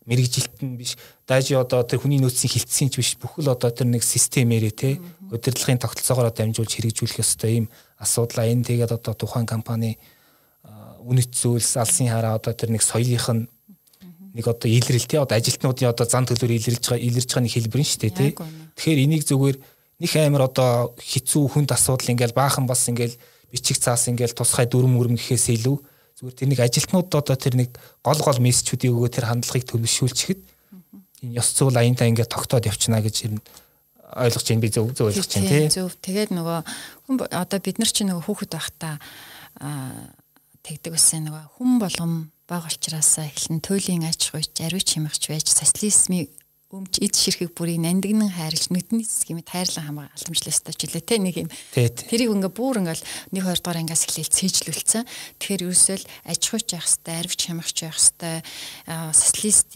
[0.05, 4.73] мэрэгжилтэн биш дайж одоо тэр хүний нөөцийн хилцсэн ч биш бүхэл одоо тэр нэг системээрээ
[4.77, 4.89] те
[5.33, 7.65] удирдлагын тогтолцоогоор дамжуулж хэрэгжүүлэх ёстой ийм
[7.97, 9.97] асуудал энэ тэгээд одоо тухайн компани
[11.05, 13.45] үнэт зүйлс алсын хараа одоо тэр нэг соёлынх нь
[14.35, 17.81] нэг одоо илрэл те одоо ажилтнуудын одоо зан төлөөр илэрж байгаа илэрж байгаа нэг хэлбэр
[17.81, 18.25] нь шүү дээ те
[18.75, 19.57] тэгэхээр энийг зүгээр
[20.01, 23.15] них амар одоо хэцүү хүнд асуудал ингээл баахан бас ингээл
[23.53, 25.77] бичиг цаас ингээл тусгай дүрм мөрм гэхээс илүү
[26.19, 27.71] зүгээр тэр нэг ажилтнууд одоо тэр нэг
[28.03, 30.41] гол гол мессежүүдийг өгөө тэр хандлагыг төлөвшүүлчихэд
[31.23, 33.39] энэ ёс зүйн аянтаа ингээд тогтоод явчихна гэж юм
[34.15, 35.67] ойлгож байна би зөв зөв ойлгож байна тий.
[35.71, 35.91] Зөв.
[35.99, 36.59] Тэгээд нөгөө
[37.31, 38.95] одоо бид нар чинь нөгөө хүүхэд байхдаа
[40.65, 42.13] тэгдэг байсан нөгөө хүн болгон
[42.49, 46.25] баг олчраасаа эхлэн туйлын аж ахуйч, ариуч хямгч байж социализмын
[46.73, 51.35] өмч эд ширхэг бүрийг нандинан хайрлж нүдний цэсгиймэд хайрлан хамгаа аламжлаастай ч үлээ те нэг
[51.45, 51.49] юм.
[51.71, 55.05] Тэрийг ингээ бүр ингээл нэг хоёр дахь ангиас эхлээл цээжлүүлсэн.
[55.39, 59.69] Тэгэхээр ерөөсөө л аж ахуйч явах хэвээр арвч хямгч явах хэвээр социалист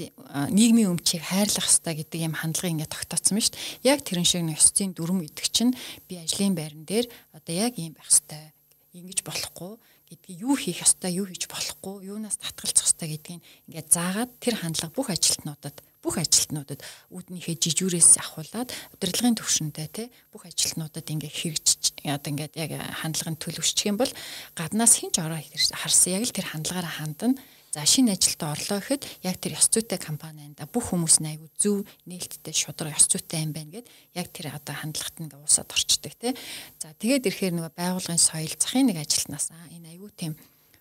[0.51, 3.63] нийгмийн өмчийг хайрлах хэвээр гэдэг юм хандлагыг ингээ тогтооцсон ба шүү дээ.
[3.85, 5.77] Яг тэрэн шиг нэг ёсцын дүрм идэг чинь
[6.09, 8.58] би ажлын байран дээр одоо яг ийм байх хэвээр
[8.99, 9.73] ингэж болохгүй
[10.09, 14.95] гэдгийг юу хийх ёстой юу хийж болохгүй юунаас татгалзах ёстой гэдгийг ингээд заагаад тэр хандлага
[14.95, 16.79] бүх ажилтнуудад бүх ажилтнуудад
[17.11, 22.71] үүднийхээ жижүүрээс ахуулаад удирдлагын төвшөндөө те бүх ажилтнуудад ингээ хэрэгжиж одоо ингээд яг
[23.03, 24.11] хандлагын төлөвшчих юм бол
[24.55, 26.15] гаднаас хинч ороо харсан.
[26.15, 27.35] Яг л тэр хандлагаараа хандна
[27.69, 31.85] За шинэ ажилд орлоо гэхэд яг тэр ёс зүйтэй компанид бүх хүмүүс нь айгүй зөв
[32.09, 36.33] нээлттэй шудраг ёс зүйтэй юм байна гэд яг тэр одоо хандлагт ингээ уусаад орчдөг тий.
[36.81, 40.33] За тэгээд ирэхээр нөгөө байгуулгын соёл захын нэг ажилтнаас энэ айгүй тийм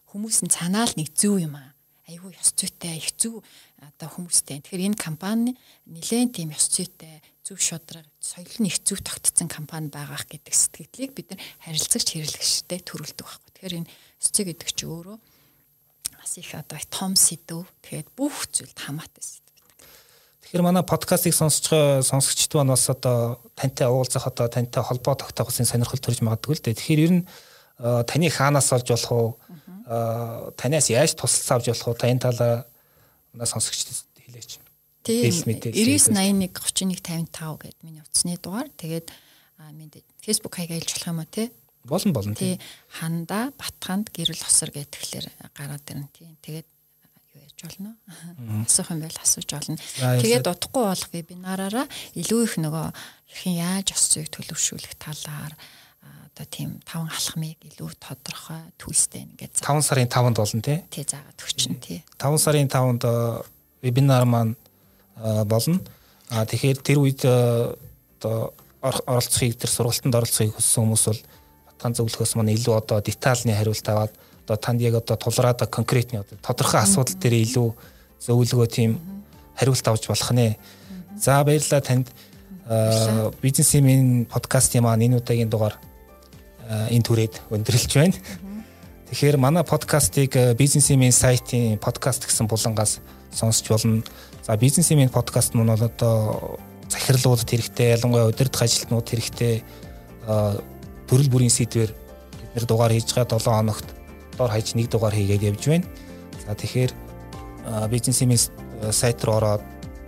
[0.09, 1.77] хүмүүс нь цанаал нэг зөв юм аа
[2.09, 3.45] айгүй ёс зүйтэй их зөв
[3.85, 4.65] одоо хүмүүстэй.
[4.65, 5.53] Тэгэхээр энэ компани
[5.85, 11.13] нэлээд тийм ёс зүйтэй зөв шудраг соёл нь их зөв тогтцсон компани байгаах гэдэг сэтгэлийг
[11.13, 13.53] бид нар харилцагч хэрэглэгчтэй төрүүлдэг байхгүй.
[13.53, 13.91] Тэгэхээр энэ
[14.25, 15.17] зүй гэдэг чинь өөрөө
[16.29, 17.65] бас их одоо том сэдв.
[17.81, 19.49] Тэгээд бүх зүйлд хамаатай сэдв.
[20.45, 25.65] Тэгэхээр манай подкастыг байгаа сонсогчд маань бас одоо тантай уулзах одоо тантай холбоо тогтоох гэсэн
[25.65, 26.77] сонирхол төрж магадгүй л дээ.
[26.77, 27.25] Тэгэхээр ер нь
[27.81, 29.31] таны хаанаас олж болох уу?
[30.61, 32.01] танаас яаж тусалсан авч болох вэ?
[32.05, 32.69] Таны талаа
[33.33, 34.61] нас сонсогчдод хэлээч.
[35.09, 38.69] Тийм 99 81 31 55 гэдэг миний утасны дугаар.
[38.77, 39.09] Тэгээд
[39.73, 41.49] минь Facebook хаяг айлж болох юм уу те?
[41.85, 42.59] Болно болно тий.
[42.89, 46.35] Ханда Батханд гэрэл хосор гэдгээр гараад ирнэ тий.
[46.43, 46.69] Тэгээд
[47.35, 47.97] юу яаж болно?
[48.67, 49.79] Асуух юм байл асууж болно.
[50.23, 51.87] Тэгээд удахгүй болох вебинараараа
[52.19, 52.87] илүү их нөгөө
[53.31, 55.55] хэрхэн яаж зүйг төлөвшүүлэх талаар
[56.39, 60.79] одоо тийм таван алхмыг илүү тодорхой төлстэй ингээд 5 сарын 5-нд болно тий.
[60.87, 62.05] Тий заагаад өгчин тий.
[62.15, 63.05] 5 сарын 5-нд
[63.83, 64.55] вебинар маань
[65.19, 65.83] болно.
[66.31, 71.23] А тэгэхээр тэр үед одоо оролцохыг тэр сургалтанд оролцохыг хүссэн хүмүүс бол
[71.79, 74.13] Батхан зөвлөхөөс маань илүү одоо детальны хариулт аваад
[74.43, 77.69] одоо танд яг одоо тулраад конкретны одоо тодорхой асуудал дээр илүү
[78.27, 78.99] зөвлөгөө тийм
[79.55, 80.59] хариулт авч болох нэ.
[81.23, 82.11] За баярлалаа танд
[83.39, 85.79] бизнесийн подкастын маань энэ удаагийн дугаар
[86.67, 88.19] энэ түрээд өндөрлж байна.
[89.15, 92.99] Тэгэхээр манай подкастыг бизнесийн сайтын подкаст гэсэн булангаас
[93.31, 94.03] сонсч болно.
[94.43, 96.59] За бизнесийн подкаст нь бол одоо
[96.91, 99.63] захирлуудад хэрэгтэй, ялангуяа удирдах ажилтнууд хэрэгтэй
[101.09, 103.87] төрөл бүрийн сэдвэр бид нэр дугаар хийж байгаа 7 хоногт
[104.37, 105.87] дор хаяж нэг дугаар хийгээд явж байна.
[106.47, 106.93] За тэгэхээр
[107.91, 108.37] бизнесийн
[108.93, 109.63] сайт руу ороод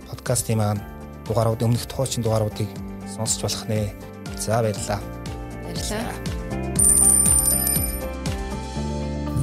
[0.09, 0.81] подкастын маань
[1.27, 2.69] дугаарууд өмнөх тухайчин дугааруудыг
[3.15, 3.93] сонсч болох нэ.
[4.37, 5.01] За баярлалаа.
[5.65, 6.15] Баярлалаа.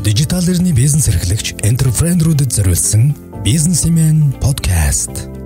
[0.05, 3.13] Дижитал эрхний бизнес эрхлэгч энтерпренерүүдэд зориулсан
[3.45, 5.38] бизнесмен подкаст